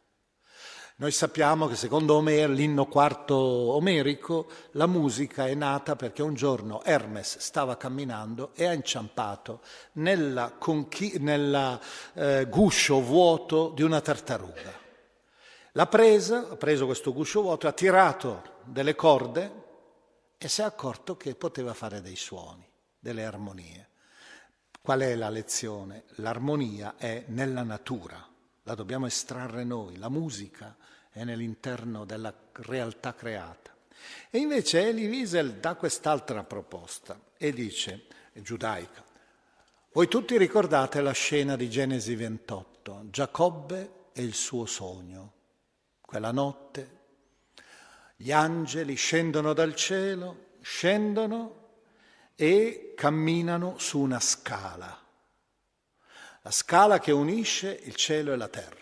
Noi 1.02 1.10
sappiamo 1.10 1.66
che 1.66 1.74
secondo 1.74 2.14
Omer, 2.14 2.48
l'inno 2.48 2.86
quarto 2.86 3.34
omerico, 3.34 4.48
la 4.74 4.86
musica 4.86 5.48
è 5.48 5.54
nata 5.54 5.96
perché 5.96 6.22
un 6.22 6.34
giorno 6.34 6.80
Hermes 6.84 7.38
stava 7.38 7.76
camminando 7.76 8.52
e 8.54 8.66
ha 8.66 8.72
inciampato 8.72 9.62
nel 9.94 10.54
conchi- 10.60 11.14
eh, 11.14 12.46
guscio 12.48 13.00
vuoto 13.00 13.72
di 13.74 13.82
una 13.82 14.00
tartaruga. 14.00 14.78
L'ha 15.72 15.86
presa, 15.88 16.50
ha 16.50 16.56
preso 16.56 16.86
questo 16.86 17.12
guscio 17.12 17.42
vuoto, 17.42 17.66
ha 17.66 17.72
tirato 17.72 18.60
delle 18.62 18.94
corde 18.94 19.52
e 20.38 20.46
si 20.46 20.60
è 20.60 20.64
accorto 20.64 21.16
che 21.16 21.34
poteva 21.34 21.74
fare 21.74 22.00
dei 22.00 22.14
suoni, 22.14 22.64
delle 22.96 23.24
armonie. 23.24 23.88
Qual 24.80 25.00
è 25.00 25.16
la 25.16 25.30
lezione? 25.30 26.04
L'armonia 26.18 26.94
è 26.96 27.24
nella 27.26 27.64
natura, 27.64 28.24
la 28.62 28.74
dobbiamo 28.76 29.06
estrarre 29.06 29.64
noi, 29.64 29.96
la 29.96 30.08
musica 30.08 30.76
è 31.12 31.24
nell'interno 31.24 32.04
della 32.04 32.34
realtà 32.52 33.14
creata. 33.14 33.70
E 34.30 34.38
invece 34.38 34.88
Elie 34.88 35.08
Wiesel 35.08 35.54
dà 35.54 35.74
quest'altra 35.74 36.42
proposta 36.42 37.20
e 37.36 37.52
dice, 37.52 38.06
giudaica, 38.32 39.04
voi 39.92 40.08
tutti 40.08 40.38
ricordate 40.38 41.02
la 41.02 41.12
scena 41.12 41.54
di 41.54 41.68
Genesi 41.68 42.14
28, 42.14 43.08
Giacobbe 43.10 43.90
e 44.12 44.22
il 44.22 44.34
suo 44.34 44.64
sogno. 44.64 45.32
Quella 46.00 46.32
notte 46.32 47.00
gli 48.16 48.32
angeli 48.32 48.94
scendono 48.94 49.52
dal 49.52 49.74
cielo, 49.74 50.54
scendono 50.62 51.60
e 52.34 52.94
camminano 52.96 53.78
su 53.78 53.98
una 53.98 54.20
scala, 54.20 54.98
la 56.40 56.50
scala 56.50 56.98
che 56.98 57.12
unisce 57.12 57.78
il 57.84 57.94
cielo 57.94 58.32
e 58.32 58.36
la 58.36 58.48
terra 58.48 58.81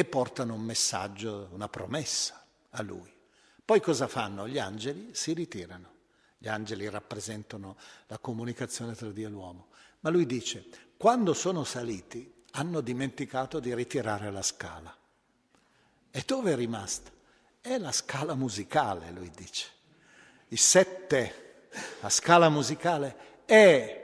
e 0.00 0.04
portano 0.06 0.54
un 0.54 0.62
messaggio, 0.62 1.50
una 1.52 1.68
promessa 1.68 2.42
a 2.70 2.82
lui. 2.82 3.12
Poi 3.62 3.80
cosa 3.82 4.08
fanno? 4.08 4.48
Gli 4.48 4.58
angeli 4.58 5.10
si 5.12 5.34
ritirano. 5.34 5.98
Gli 6.38 6.48
angeli 6.48 6.88
rappresentano 6.88 7.76
la 8.06 8.16
comunicazione 8.16 8.94
tra 8.94 9.10
Dio 9.10 9.28
e 9.28 9.30
l'uomo. 9.30 9.68
Ma 10.00 10.08
lui 10.08 10.24
dice, 10.24 10.66
quando 10.96 11.34
sono 11.34 11.64
saliti 11.64 12.32
hanno 12.52 12.80
dimenticato 12.80 13.60
di 13.60 13.74
ritirare 13.74 14.30
la 14.30 14.40
scala. 14.40 14.96
E 16.10 16.22
dove 16.24 16.52
è 16.52 16.56
rimasta? 16.56 17.10
È 17.60 17.76
la 17.76 17.92
scala 17.92 18.34
musicale, 18.34 19.10
lui 19.10 19.30
dice. 19.36 19.68
I 20.48 20.56
sette, 20.56 21.68
la 22.00 22.08
scala 22.08 22.48
musicale 22.48 23.44
è 23.44 23.99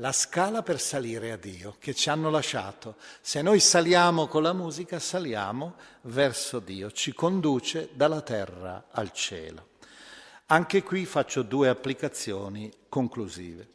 la 0.00 0.12
scala 0.12 0.62
per 0.62 0.80
salire 0.80 1.30
a 1.30 1.36
Dio 1.36 1.76
che 1.78 1.94
ci 1.94 2.08
hanno 2.08 2.30
lasciato. 2.30 2.96
Se 3.20 3.42
noi 3.42 3.60
saliamo 3.60 4.26
con 4.28 4.42
la 4.42 4.54
musica, 4.54 4.98
saliamo 4.98 5.74
verso 6.02 6.58
Dio, 6.58 6.90
ci 6.90 7.12
conduce 7.12 7.90
dalla 7.92 8.22
terra 8.22 8.86
al 8.90 9.12
cielo. 9.12 9.68
Anche 10.46 10.82
qui 10.82 11.04
faccio 11.04 11.42
due 11.42 11.68
applicazioni 11.68 12.72
conclusive. 12.88 13.68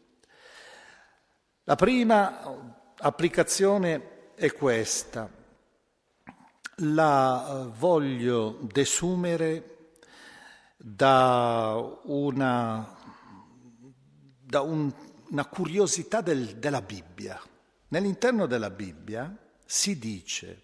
La 1.63 1.75
prima 1.75 2.41
applicazione 2.97 4.33
è 4.33 4.51
questa. 4.51 5.29
La 6.79 7.69
voglio 7.77 8.57
desumere 8.61 9.93
da 10.75 11.99
una, 12.03 12.95
da 14.41 14.61
un, 14.61 14.93
una 15.29 15.45
curiosità 15.45 16.21
del, 16.21 16.57
della 16.57 16.81
Bibbia. 16.81 17.41
Nell'interno 17.89 18.45
della 18.45 18.69
Bibbia 18.69 19.35
si 19.65 19.97
dice, 19.97 20.61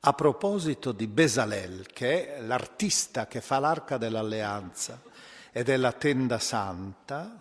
a 0.00 0.12
proposito 0.12 0.92
di 0.92 1.06
Besalel, 1.06 1.86
che 1.86 2.36
è 2.36 2.40
l'artista 2.40 3.26
che 3.26 3.40
fa 3.40 3.58
l'arca 3.58 3.98
dell'alleanza 3.98 5.02
e 5.52 5.62
della 5.62 5.92
tenda 5.92 6.38
santa, 6.38 7.40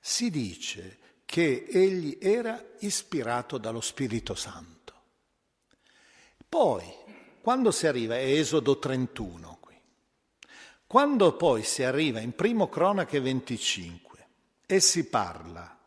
si 0.00 0.30
dice 0.30 0.98
che 1.24 1.66
egli 1.68 2.18
era 2.20 2.62
ispirato 2.80 3.58
dallo 3.58 3.80
Spirito 3.80 4.34
Santo. 4.34 4.70
Poi, 6.48 6.84
quando 7.40 7.70
si 7.70 7.86
arriva, 7.86 8.16
è 8.16 8.24
Esodo 8.24 8.78
31 8.78 9.58
qui, 9.60 9.80
quando 10.86 11.36
poi 11.36 11.62
si 11.62 11.82
arriva 11.82 12.20
in 12.20 12.34
Primo 12.34 12.68
Cronache 12.68 13.20
25 13.20 14.26
e 14.66 14.80
si 14.80 15.06
parla 15.06 15.78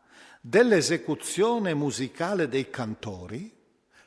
dell'esecuzione 0.48 1.74
musicale 1.74 2.46
dei 2.48 2.70
cantori, 2.70 3.52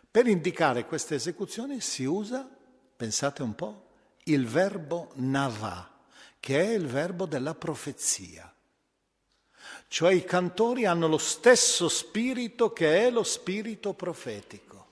per 0.10 0.25
indicare 0.25 0.86
questa 0.86 1.13
esecuzione 1.13 1.82
si 1.82 2.06
usa, 2.06 2.49
pensate 2.95 3.43
un 3.43 3.54
po', 3.56 3.88
il 4.23 4.47
verbo 4.47 5.12
navà, 5.15 5.99
che 6.39 6.62
è 6.62 6.69
il 6.69 6.88
verbo 6.88 7.25
della 7.25 7.56
profezia. 7.56 8.52
Cioè 9.89 10.13
i 10.13 10.23
cantori 10.23 10.86
hanno 10.86 11.08
lo 11.08 11.17
stesso 11.17 11.89
spirito 11.89 12.71
che 12.71 13.06
è 13.06 13.10
lo 13.10 13.23
spirito 13.23 13.93
profetico. 13.93 14.88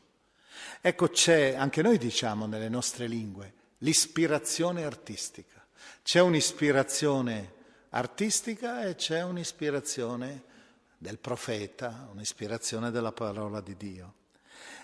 Ecco, 0.81 1.07
c'è, 1.07 1.55
anche 1.55 1.81
noi 1.81 1.97
diciamo 1.97 2.45
nelle 2.45 2.67
nostre 2.67 3.07
lingue, 3.07 3.53
l'ispirazione 3.79 4.83
artistica. 4.83 5.65
C'è 6.03 6.19
un'ispirazione 6.19 7.53
artistica 7.91 8.83
e 8.83 8.95
c'è 8.95 9.23
un'ispirazione 9.23 10.55
del 10.97 11.19
profeta, 11.19 12.09
un'ispirazione 12.11 12.91
della 12.91 13.11
parola 13.11 13.61
di 13.61 13.77
Dio. 13.77 14.13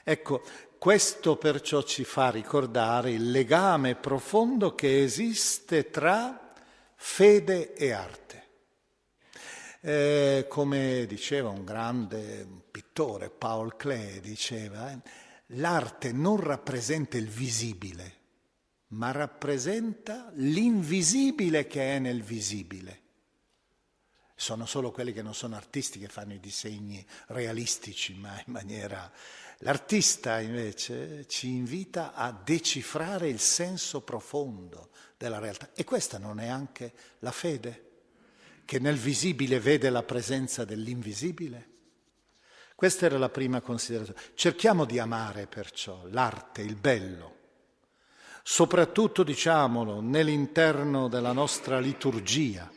Ecco, 0.04 0.44
questo 0.78 1.38
perciò 1.38 1.82
ci 1.82 2.04
fa 2.04 2.30
ricordare 2.30 3.12
il 3.12 3.32
legame 3.32 3.96
profondo 3.96 4.76
che 4.76 5.02
esiste 5.02 5.90
tra 5.90 6.54
fede 6.96 7.74
e 7.74 7.92
arte. 7.92 8.44
Eh, 9.80 10.46
come 10.50 11.06
diceva 11.08 11.50
un 11.50 11.64
grande 11.64 12.48
pittore, 12.70 13.30
Paul 13.30 13.76
Klee, 13.76 14.20
diceva, 14.20 14.92
eh, 14.92 15.00
l'arte 15.48 16.12
non 16.12 16.40
rappresenta 16.40 17.18
il 17.18 17.28
visibile, 17.28 18.16
ma 18.90 19.12
rappresenta 19.12 20.32
l'invisibile 20.36 21.68
che 21.68 21.96
è 21.96 22.00
nel 22.00 22.24
visibile. 22.24 23.03
Sono 24.36 24.66
solo 24.66 24.92
quelli 24.92 25.14
che 25.14 25.22
non 25.22 25.34
sono 25.34 25.56
artisti 25.56 26.00
che 26.00 26.08
fanno 26.08 26.34
i 26.34 26.40
disegni 26.40 27.06
realistici, 27.28 28.14
ma 28.16 28.34
in 28.46 28.52
maniera... 28.54 29.12
L'artista 29.60 30.42
invece 30.42 31.26
ci 31.28 31.48
invita 31.48 32.14
a 32.14 32.32
decifrare 32.34 33.30
il 33.30 33.40
senso 33.40 34.02
profondo 34.02 34.90
della 35.16 35.40
realtà. 35.40 35.70
E 35.74 35.86
questa 35.86 36.18
non 36.18 36.42
è 36.42 36.48
anche 36.48 36.94
la 37.20 37.32
fede? 37.32 37.92
che 38.66 38.80
nel 38.80 38.98
visibile 38.98 39.60
vede 39.60 39.90
la 39.90 40.04
presenza 40.04 40.66
dell'invisibile? 40.66 41.70
Questa 42.76 43.06
era 43.06 43.18
la 43.18 43.30
prima 43.30 43.62
considerazione. 43.62 44.20
Cerchiamo 44.34 44.86
di 44.86 45.00
amare 45.00 45.48
perciò 45.48 46.06
l'arte, 46.10 46.62
il 46.62 46.76
bello, 46.76 47.36
soprattutto 48.42 49.24
diciamolo 49.24 50.02
nell'interno 50.02 51.08
della 51.08 51.32
nostra 51.34 51.80
liturgia, 51.80 52.70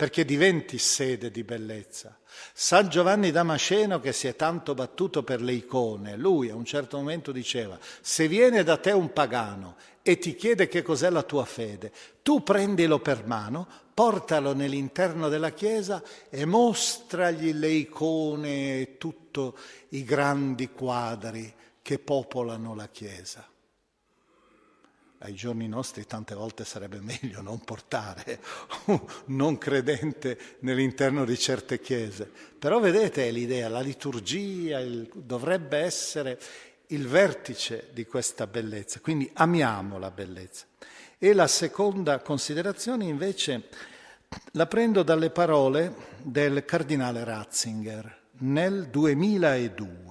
perché 0.00 0.24
diventi 0.24 0.78
sede 0.78 1.30
di 1.30 1.44
bellezza. 1.44 2.18
San 2.54 2.88
Giovanni 2.88 3.30
Damasceno 3.30 4.00
che 4.00 4.14
si 4.14 4.28
è 4.28 4.34
tanto 4.34 4.72
battuto 4.72 5.22
per 5.22 5.42
le 5.42 5.52
icone, 5.52 6.16
lui 6.16 6.48
a 6.48 6.54
un 6.54 6.64
certo 6.64 6.96
momento 6.96 7.32
diceva, 7.32 7.78
se 8.00 8.26
viene 8.26 8.62
da 8.62 8.78
te 8.78 8.92
un 8.92 9.12
pagano 9.12 9.76
e 10.00 10.16
ti 10.16 10.34
chiede 10.36 10.68
che 10.68 10.80
cos'è 10.80 11.10
la 11.10 11.22
tua 11.22 11.44
fede, 11.44 11.92
tu 12.22 12.42
prendilo 12.42 12.98
per 13.00 13.26
mano, 13.26 13.68
portalo 13.92 14.54
nell'interno 14.54 15.28
della 15.28 15.50
chiesa 15.50 16.02
e 16.30 16.46
mostragli 16.46 17.52
le 17.52 17.68
icone 17.68 18.80
e 18.80 18.96
tutti 18.96 19.52
i 19.90 20.02
grandi 20.02 20.70
quadri 20.70 21.52
che 21.82 21.98
popolano 21.98 22.74
la 22.74 22.88
chiesa. 22.88 23.49
Ai 25.22 25.34
giorni 25.34 25.68
nostri 25.68 26.06
tante 26.06 26.34
volte 26.34 26.64
sarebbe 26.64 26.98
meglio 27.00 27.42
non 27.42 27.60
portare 27.60 28.40
un 28.86 29.00
non 29.26 29.58
credente 29.58 30.38
nell'interno 30.60 31.26
di 31.26 31.38
certe 31.38 31.78
chiese, 31.78 32.30
però 32.58 32.80
vedete 32.80 33.30
l'idea, 33.30 33.68
la 33.68 33.80
liturgia 33.80 34.78
il, 34.80 35.10
dovrebbe 35.12 35.76
essere 35.76 36.38
il 36.86 37.06
vertice 37.06 37.90
di 37.92 38.06
questa 38.06 38.46
bellezza, 38.46 39.00
quindi 39.00 39.30
amiamo 39.34 39.98
la 39.98 40.10
bellezza. 40.10 40.64
E 41.18 41.34
la 41.34 41.46
seconda 41.46 42.20
considerazione 42.20 43.04
invece 43.04 43.68
la 44.52 44.66
prendo 44.66 45.02
dalle 45.02 45.28
parole 45.28 45.94
del 46.22 46.64
cardinale 46.64 47.24
Ratzinger 47.24 48.20
nel 48.38 48.88
2002. 48.88 50.09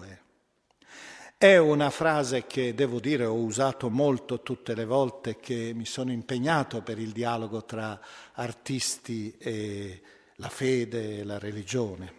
È 1.42 1.56
una 1.56 1.90
frase 1.90 2.48
che 2.48 2.74
devo 2.74 3.00
dire 3.00 3.24
ho 3.24 3.34
usato 3.34 3.90
molto 3.90 4.42
tutte 4.42 4.76
le 4.76 4.84
volte 4.84 5.38
che 5.38 5.72
mi 5.74 5.86
sono 5.86 6.12
impegnato 6.12 6.82
per 6.82 7.00
il 7.00 7.14
dialogo 7.14 7.64
tra 7.64 7.98
artisti 8.34 9.34
e 9.38 10.02
la 10.36 10.50
fede, 10.50 11.24
la 11.24 11.40
religione 11.40 12.14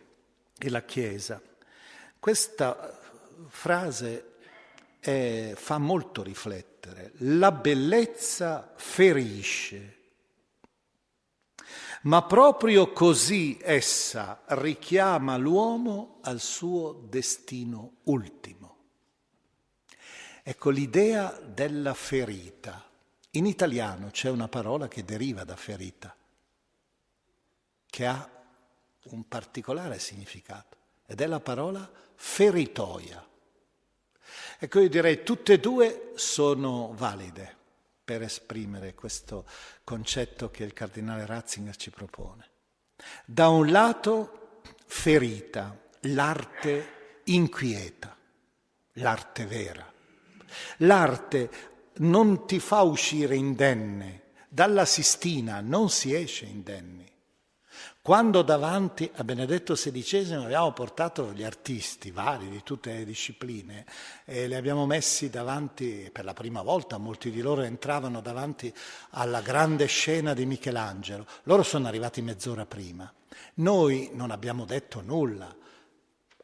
e 0.56 0.70
la 0.70 0.82
Chiesa. 0.86 1.38
Questa 2.18 2.98
frase 3.48 4.36
è, 4.98 5.52
fa 5.54 5.76
molto 5.76 6.22
riflettere. 6.22 7.12
La 7.16 7.52
bellezza 7.52 8.72
ferisce, 8.74 9.98
ma 12.04 12.22
proprio 12.22 12.90
così 12.92 13.58
essa 13.60 14.44
richiama 14.46 15.36
l'uomo 15.36 16.20
al 16.22 16.40
suo 16.40 17.04
destino 17.06 17.96
ultimo. 18.04 18.59
Ecco 20.42 20.70
l'idea 20.70 21.38
della 21.42 21.94
ferita. 21.94 22.88
In 23.32 23.46
italiano 23.46 24.10
c'è 24.10 24.28
una 24.30 24.48
parola 24.48 24.88
che 24.88 25.04
deriva 25.04 25.44
da 25.44 25.54
ferita, 25.54 26.14
che 27.86 28.06
ha 28.06 28.28
un 29.02 29.28
particolare 29.28 29.98
significato, 29.98 30.76
ed 31.06 31.20
è 31.20 31.26
la 31.26 31.40
parola 31.40 31.88
feritoia. 32.14 33.24
Ecco, 34.58 34.80
io 34.80 34.88
direi 34.88 35.22
tutte 35.22 35.54
e 35.54 35.60
due 35.60 36.12
sono 36.16 36.92
valide 36.94 37.56
per 38.04 38.22
esprimere 38.22 38.94
questo 38.94 39.46
concetto 39.84 40.50
che 40.50 40.64
il 40.64 40.72
cardinale 40.72 41.26
Ratzinger 41.26 41.76
ci 41.76 41.90
propone. 41.90 42.48
Da 43.24 43.48
un 43.48 43.70
lato, 43.70 44.60
ferita, 44.86 45.78
l'arte 46.00 47.22
inquieta, 47.24 48.16
l'arte 48.94 49.46
vera. 49.46 49.90
L'arte 50.78 51.50
non 51.98 52.46
ti 52.46 52.58
fa 52.58 52.82
uscire 52.82 53.36
indenne, 53.36 54.22
dalla 54.48 54.84
Sistina 54.84 55.60
non 55.60 55.90
si 55.90 56.14
esce 56.14 56.46
indenni. 56.46 57.08
Quando 58.02 58.40
davanti 58.42 59.10
a 59.16 59.24
Benedetto 59.24 59.74
XVI 59.74 60.32
abbiamo 60.32 60.72
portato 60.72 61.32
gli 61.32 61.42
artisti 61.42 62.10
vari 62.10 62.48
di 62.48 62.62
tutte 62.62 62.94
le 62.94 63.04
discipline 63.04 63.84
e 64.24 64.48
li 64.48 64.54
abbiamo 64.54 64.86
messi 64.86 65.28
davanti, 65.28 66.08
per 66.10 66.24
la 66.24 66.32
prima 66.32 66.62
volta 66.62 66.96
molti 66.96 67.30
di 67.30 67.42
loro 67.42 67.60
entravano 67.60 68.22
davanti 68.22 68.72
alla 69.10 69.42
grande 69.42 69.84
scena 69.84 70.32
di 70.32 70.46
Michelangelo, 70.46 71.26
loro 71.42 71.62
sono 71.62 71.88
arrivati 71.88 72.22
mezz'ora 72.22 72.64
prima. 72.64 73.12
Noi 73.56 74.10
non 74.14 74.30
abbiamo 74.30 74.64
detto 74.64 75.02
nulla 75.02 75.54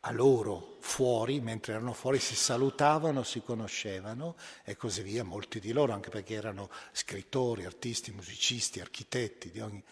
a 0.07 0.13
loro 0.13 0.77
fuori, 0.79 1.41
mentre 1.41 1.73
erano 1.73 1.93
fuori 1.93 2.21
si 2.21 2.37
salutavano, 2.37 3.25
si 3.25 3.43
conoscevano 3.43 4.37
e 4.63 4.77
così 4.77 5.03
via, 5.03 5.25
molti 5.25 5.59
di 5.59 5.73
loro, 5.73 5.93
anche 5.93 6.11
perché 6.11 6.35
erano 6.35 6.71
scrittori, 6.93 7.65
artisti, 7.65 8.13
musicisti, 8.13 8.81
architetti 8.81 9.51
di 9.51 9.61
ogni... 9.61 9.83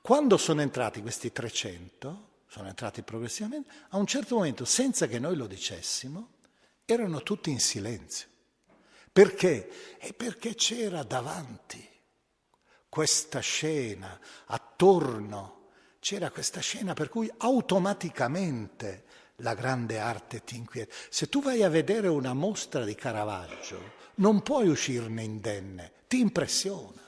Quando 0.00 0.36
sono 0.36 0.60
entrati 0.60 1.02
questi 1.02 1.32
300, 1.32 2.28
sono 2.46 2.68
entrati 2.68 3.02
progressivamente, 3.02 3.68
a 3.88 3.96
un 3.96 4.06
certo 4.06 4.36
momento, 4.36 4.64
senza 4.64 5.08
che 5.08 5.18
noi 5.18 5.34
lo 5.34 5.48
dicessimo, 5.48 6.34
erano 6.84 7.22
tutti 7.24 7.50
in 7.50 7.58
silenzio. 7.58 8.28
Perché? 9.12 9.98
E 9.98 10.12
perché 10.12 10.54
c'era 10.54 11.02
davanti 11.02 11.84
questa 12.88 13.40
scena, 13.40 14.18
attorno, 14.46 15.70
c'era 15.98 16.30
questa 16.30 16.60
scena 16.60 16.94
per 16.94 17.08
cui 17.08 17.28
automaticamente 17.38 19.04
la 19.40 19.54
grande 19.54 19.98
arte 19.98 20.42
ti 20.44 20.56
inquieta. 20.56 20.94
Se 21.08 21.28
tu 21.28 21.42
vai 21.42 21.62
a 21.62 21.68
vedere 21.68 22.08
una 22.08 22.34
mostra 22.34 22.84
di 22.84 22.94
Caravaggio, 22.94 23.96
non 24.16 24.42
puoi 24.42 24.68
uscirne 24.68 25.22
indenne, 25.22 25.92
ti 26.08 26.20
impressiona, 26.20 27.02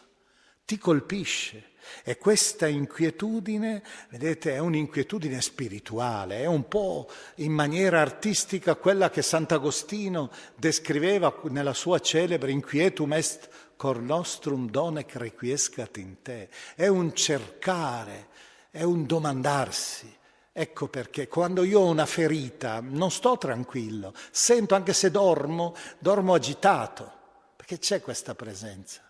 ti 0.64 0.78
colpisce. 0.78 1.68
E 2.04 2.18
questa 2.18 2.68
inquietudine, 2.68 3.82
vedete, 4.10 4.52
è 4.52 4.58
un'inquietudine 4.58 5.40
spirituale, 5.40 6.40
è 6.40 6.46
un 6.46 6.68
po' 6.68 7.10
in 7.36 7.52
maniera 7.52 8.00
artistica 8.00 8.76
quella 8.76 9.10
che 9.10 9.22
Sant'Agostino 9.22 10.30
descriveva 10.54 11.40
nella 11.44 11.72
sua 11.72 11.98
celebre 11.98 12.52
Inquietum 12.52 13.14
est 13.14 13.48
cor 13.76 14.00
nostrum 14.00 14.70
donec 14.70 15.16
requiescat 15.16 15.96
in 15.96 16.22
te. 16.22 16.48
È 16.76 16.86
un 16.86 17.12
cercare, 17.14 18.28
è 18.70 18.82
un 18.82 19.06
domandarsi. 19.06 20.18
Ecco 20.52 20.88
perché 20.88 21.28
quando 21.28 21.62
io 21.62 21.80
ho 21.80 21.86
una 21.88 22.06
ferita 22.06 22.80
non 22.80 23.10
sto 23.10 23.38
tranquillo, 23.38 24.12
sento 24.30 24.74
anche 24.74 24.92
se 24.92 25.10
dormo, 25.10 25.74
dormo 25.98 26.34
agitato, 26.34 27.10
perché 27.54 27.78
c'è 27.78 28.00
questa 28.00 28.34
presenza. 28.34 29.02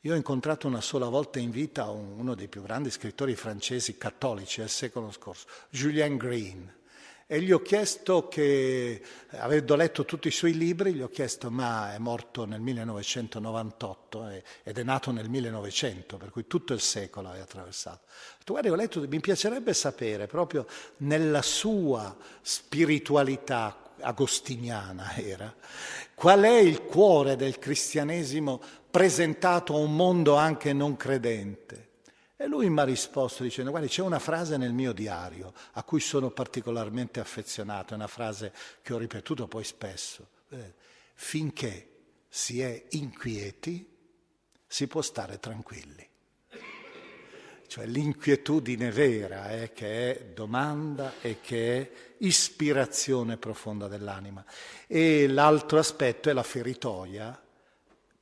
Io 0.00 0.12
ho 0.12 0.16
incontrato 0.16 0.68
una 0.68 0.80
sola 0.80 1.08
volta 1.08 1.40
in 1.40 1.50
vita 1.50 1.90
uno 1.90 2.36
dei 2.36 2.46
più 2.46 2.62
grandi 2.62 2.90
scrittori 2.90 3.34
francesi 3.34 3.98
cattolici 3.98 4.60
del 4.60 4.70
secolo 4.70 5.10
scorso, 5.10 5.48
Julien 5.68 6.16
Green, 6.16 6.72
e 7.28 7.40
gli 7.40 7.50
ho 7.50 7.60
chiesto 7.60 8.28
che, 8.28 9.02
avendo 9.30 9.74
letto 9.74 10.04
tutti 10.04 10.28
i 10.28 10.30
suoi 10.30 10.56
libri, 10.56 10.94
gli 10.94 11.02
ho 11.02 11.08
chiesto, 11.08 11.50
ma 11.50 11.92
è 11.92 11.98
morto 11.98 12.44
nel 12.44 12.60
1998 12.60 14.28
eh, 14.28 14.44
ed 14.62 14.78
è 14.78 14.82
nato 14.84 15.10
nel 15.10 15.28
1900, 15.28 16.18
per 16.18 16.30
cui 16.30 16.46
tutto 16.46 16.72
il 16.72 16.80
secolo 16.80 17.32
è 17.32 17.40
attraversato. 17.40 18.02
Guarda, 18.44 18.70
ho 18.70 18.76
letto, 18.76 19.04
mi 19.08 19.18
piacerebbe 19.18 19.74
sapere, 19.74 20.28
proprio 20.28 20.66
nella 20.98 21.42
sua 21.42 22.16
spiritualità 22.42 23.94
agostiniana 23.98 25.16
era, 25.16 25.52
qual 26.14 26.42
è 26.42 26.58
il 26.58 26.82
cuore 26.82 27.34
del 27.34 27.58
cristianesimo 27.58 28.60
presentato 28.88 29.74
a 29.74 29.78
un 29.78 29.96
mondo 29.96 30.36
anche 30.36 30.72
non 30.72 30.96
credente. 30.96 31.85
E 32.38 32.46
lui 32.46 32.68
mi 32.68 32.80
ha 32.80 32.84
risposto 32.84 33.42
dicendo, 33.42 33.70
guardi, 33.70 33.88
c'è 33.88 34.02
una 34.02 34.18
frase 34.18 34.58
nel 34.58 34.74
mio 34.74 34.92
diario 34.92 35.54
a 35.72 35.82
cui 35.82 36.00
sono 36.00 36.30
particolarmente 36.30 37.18
affezionato, 37.18 37.94
è 37.94 37.96
una 37.96 38.06
frase 38.06 38.52
che 38.82 38.92
ho 38.92 38.98
ripetuto 38.98 39.48
poi 39.48 39.64
spesso. 39.64 40.28
Eh, 40.50 40.74
finché 41.14 41.90
si 42.28 42.60
è 42.60 42.84
inquieti, 42.90 43.88
si 44.66 44.86
può 44.86 45.00
stare 45.00 45.38
tranquilli. 45.38 46.06
Cioè 47.66 47.86
l'inquietudine 47.86 48.90
vera 48.90 49.48
è 49.48 49.72
che 49.72 50.14
è 50.14 50.24
domanda 50.26 51.14
e 51.20 51.40
che 51.40 51.80
è 51.80 51.90
ispirazione 52.18 53.38
profonda 53.38 53.88
dell'anima. 53.88 54.44
E 54.86 55.26
l'altro 55.26 55.78
aspetto 55.78 56.28
è 56.28 56.34
la 56.34 56.42
feritoia 56.42 57.45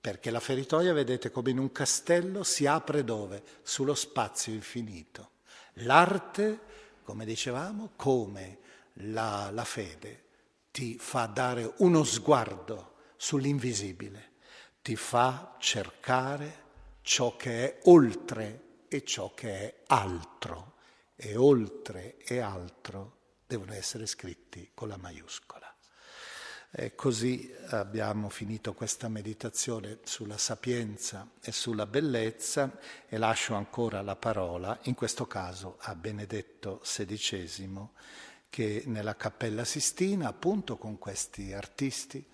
perché 0.05 0.31
la 0.31 0.39
feritoia, 0.39 0.93
vedete, 0.93 1.31
come 1.31 1.49
in 1.49 1.57
un 1.57 1.73
castello 1.73 2.43
si 2.43 2.67
apre 2.67 3.05
dove? 3.05 3.43
Sullo 3.63 3.95
spazio 3.95 4.53
infinito. 4.53 5.31
L'arte, 5.77 6.61
come 7.05 7.25
dicevamo, 7.25 7.93
come 7.97 8.59
la, 8.97 9.49
la 9.51 9.65
fede, 9.65 10.25
ti 10.71 10.99
fa 10.99 11.25
dare 11.25 11.73
uno 11.79 12.05
sguardo 12.05 12.97
sull'invisibile, 13.17 14.33
ti 14.83 14.95
fa 14.95 15.57
cercare 15.59 16.65
ciò 17.01 17.35
che 17.37 17.65
è 17.65 17.81
oltre 17.85 18.83
e 18.89 19.05
ciò 19.05 19.33
che 19.33 19.59
è 19.59 19.75
altro. 19.87 20.75
E 21.17 21.35
oltre 21.35 22.19
e 22.19 22.41
altro 22.41 23.21
devono 23.47 23.73
essere 23.73 24.05
scritti 24.05 24.71
con 24.75 24.89
la 24.89 24.99
maiuscola. 24.99 25.64
E 26.77 26.97
così 26.97 27.55
abbiamo 27.69 28.29
finito 28.29 28.75
questa 28.75 29.07
meditazione 29.07 30.01
sulla 30.03 30.37
sapienza 30.37 31.31
e 31.41 31.53
sulla 31.53 31.87
bellezza 31.87 32.81
e 33.07 33.17
lascio 33.17 33.55
ancora 33.55 34.03
la 34.03 34.17
parola, 34.17 34.77
in 34.83 34.95
questo 34.95 35.29
caso 35.29 35.77
a 35.83 35.95
Benedetto 35.95 36.81
XVI, 36.83 37.87
che 38.51 38.83
nella 38.87 39.15
Cappella 39.15 39.65
Sistina, 39.65 40.27
appunto 40.27 40.77
con 40.77 40.99
questi 40.99 41.53
artisti, 41.53 42.27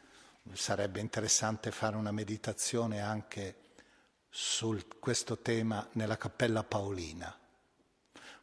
sarebbe 0.54 1.00
interessante 1.00 1.70
fare 1.70 1.96
una 1.96 2.10
meditazione 2.10 3.02
anche 3.02 3.56
su 4.30 4.74
questo 4.98 5.40
tema 5.40 5.86
nella 5.92 6.16
Cappella 6.16 6.64
Paolina, 6.64 7.38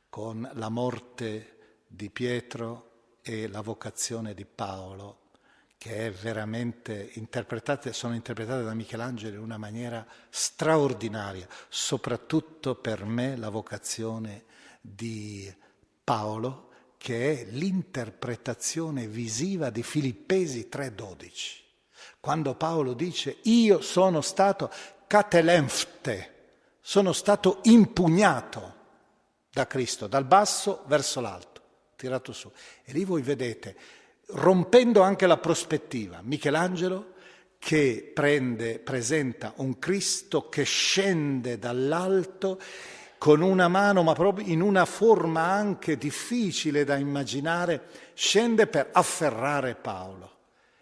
con 0.09 0.47
la 0.53 0.69
morte 0.69 1.79
di 1.87 2.11
Pietro 2.11 3.15
e 3.23 3.47
la 3.47 3.61
vocazione 3.61 4.35
di 4.35 4.45
Paolo 4.45 5.25
che 5.87 6.07
è 6.07 6.11
veramente 6.11 7.11
interpretate, 7.13 7.93
sono 7.93 8.13
interpretate 8.13 8.61
da 8.61 8.73
Michelangelo 8.73 9.37
in 9.37 9.41
una 9.41 9.57
maniera 9.57 10.05
straordinaria, 10.29 11.47
soprattutto 11.69 12.75
per 12.75 13.05
me 13.05 13.37
la 13.37 13.47
vocazione 13.47 14.43
di 14.81 15.49
Paolo, 16.03 16.71
che 16.97 17.39
è 17.39 17.45
l'interpretazione 17.51 19.07
visiva 19.07 19.69
di 19.69 19.81
Filippesi 19.81 20.67
3:12. 20.67 21.63
Quando 22.19 22.55
Paolo 22.55 22.93
dice 22.93 23.37
io 23.43 23.79
sono 23.79 24.19
stato 24.19 24.69
catelemfte, 25.07 26.33
sono 26.81 27.13
stato 27.13 27.61
impugnato 27.63 28.75
da 29.49 29.65
Cristo, 29.67 30.07
dal 30.07 30.25
basso 30.25 30.83
verso 30.87 31.21
l'alto, 31.21 31.61
tirato 31.95 32.33
su. 32.33 32.51
E 32.83 32.91
lì 32.91 33.05
voi 33.05 33.21
vedete 33.21 33.77
rompendo 34.27 35.01
anche 35.01 35.27
la 35.27 35.37
prospettiva. 35.37 36.19
Michelangelo 36.21 37.13
che 37.59 38.11
prende, 38.13 38.79
presenta 38.79 39.53
un 39.57 39.79
Cristo 39.79 40.49
che 40.49 40.63
scende 40.63 41.57
dall'alto 41.57 42.59
con 43.17 43.41
una 43.41 43.67
mano, 43.67 44.03
ma 44.03 44.13
proprio 44.13 44.45
in 44.47 44.61
una 44.61 44.85
forma 44.85 45.41
anche 45.41 45.97
difficile 45.97 46.83
da 46.83 46.97
immaginare, 46.97 47.87
scende 48.13 48.67
per 48.67 48.89
afferrare 48.91 49.75
Paolo 49.75 50.35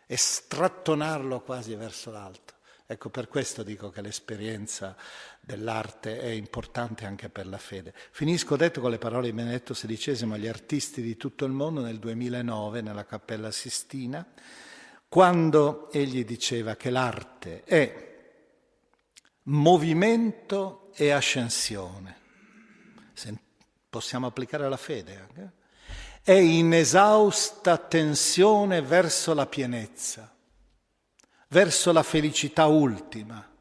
e 0.06 0.18
strattonarlo 0.18 1.42
quasi 1.42 1.76
verso 1.76 2.12
l'alto. 2.12 2.54
Ecco, 2.88 3.10
per 3.10 3.28
questo 3.28 3.64
dico 3.64 3.90
che 3.90 4.02
l'esperienza 4.02 4.96
dell'arte 5.46 6.20
è 6.20 6.28
importante 6.28 7.06
anche 7.06 7.30
per 7.30 7.48
la 7.48 7.58
fede. 7.58 7.94
Finisco 8.12 8.56
detto 8.56 8.82
con 8.82 8.92
le 8.92 8.98
parole 8.98 9.28
di 9.28 9.34
Benedetto 9.34 9.74
XVI 9.74 10.32
agli 10.34 10.48
artisti 10.48 11.02
di 11.02 11.16
tutto 11.18 11.46
il 11.46 11.52
mondo 11.52 11.82
nel 11.82 12.00
2009 12.00 12.82
nella 12.82 13.06
Cappella 13.06 13.52
Sistina, 13.52 14.26
quando 15.08 15.92
egli 15.92 16.26
diceva 16.26 16.76
che 16.76 16.90
l'arte 16.90 17.64
è 17.64 18.14
movimento 19.44 20.92
e 20.96 21.12
ascensione. 21.12 22.24
Possiamo 23.90 24.28
applicare 24.28 24.66
alla 24.66 24.78
fede 24.78 25.18
anche. 25.18 25.52
È 26.22 26.34
inesausta 26.34 27.78
tensione 27.78 28.82
verso 28.82 29.34
la 29.34 29.46
pienezza 29.46 30.36
verso 31.50 31.92
la 31.92 32.04
felicità 32.04 32.66
ultima, 32.66 33.55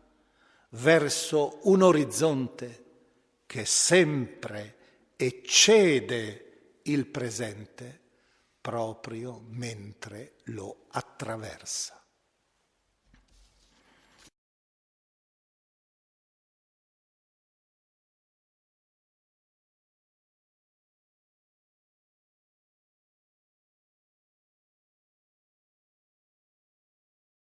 verso 0.75 1.61
un 1.65 1.83
orizzonte 1.83 2.85
che 3.47 3.65
sempre 3.65 4.77
eccede 5.17 6.79
il 6.83 7.07
presente 7.07 8.01
proprio 8.61 9.43
mentre 9.49 10.35
lo 10.45 10.87
attraversa. 10.91 12.04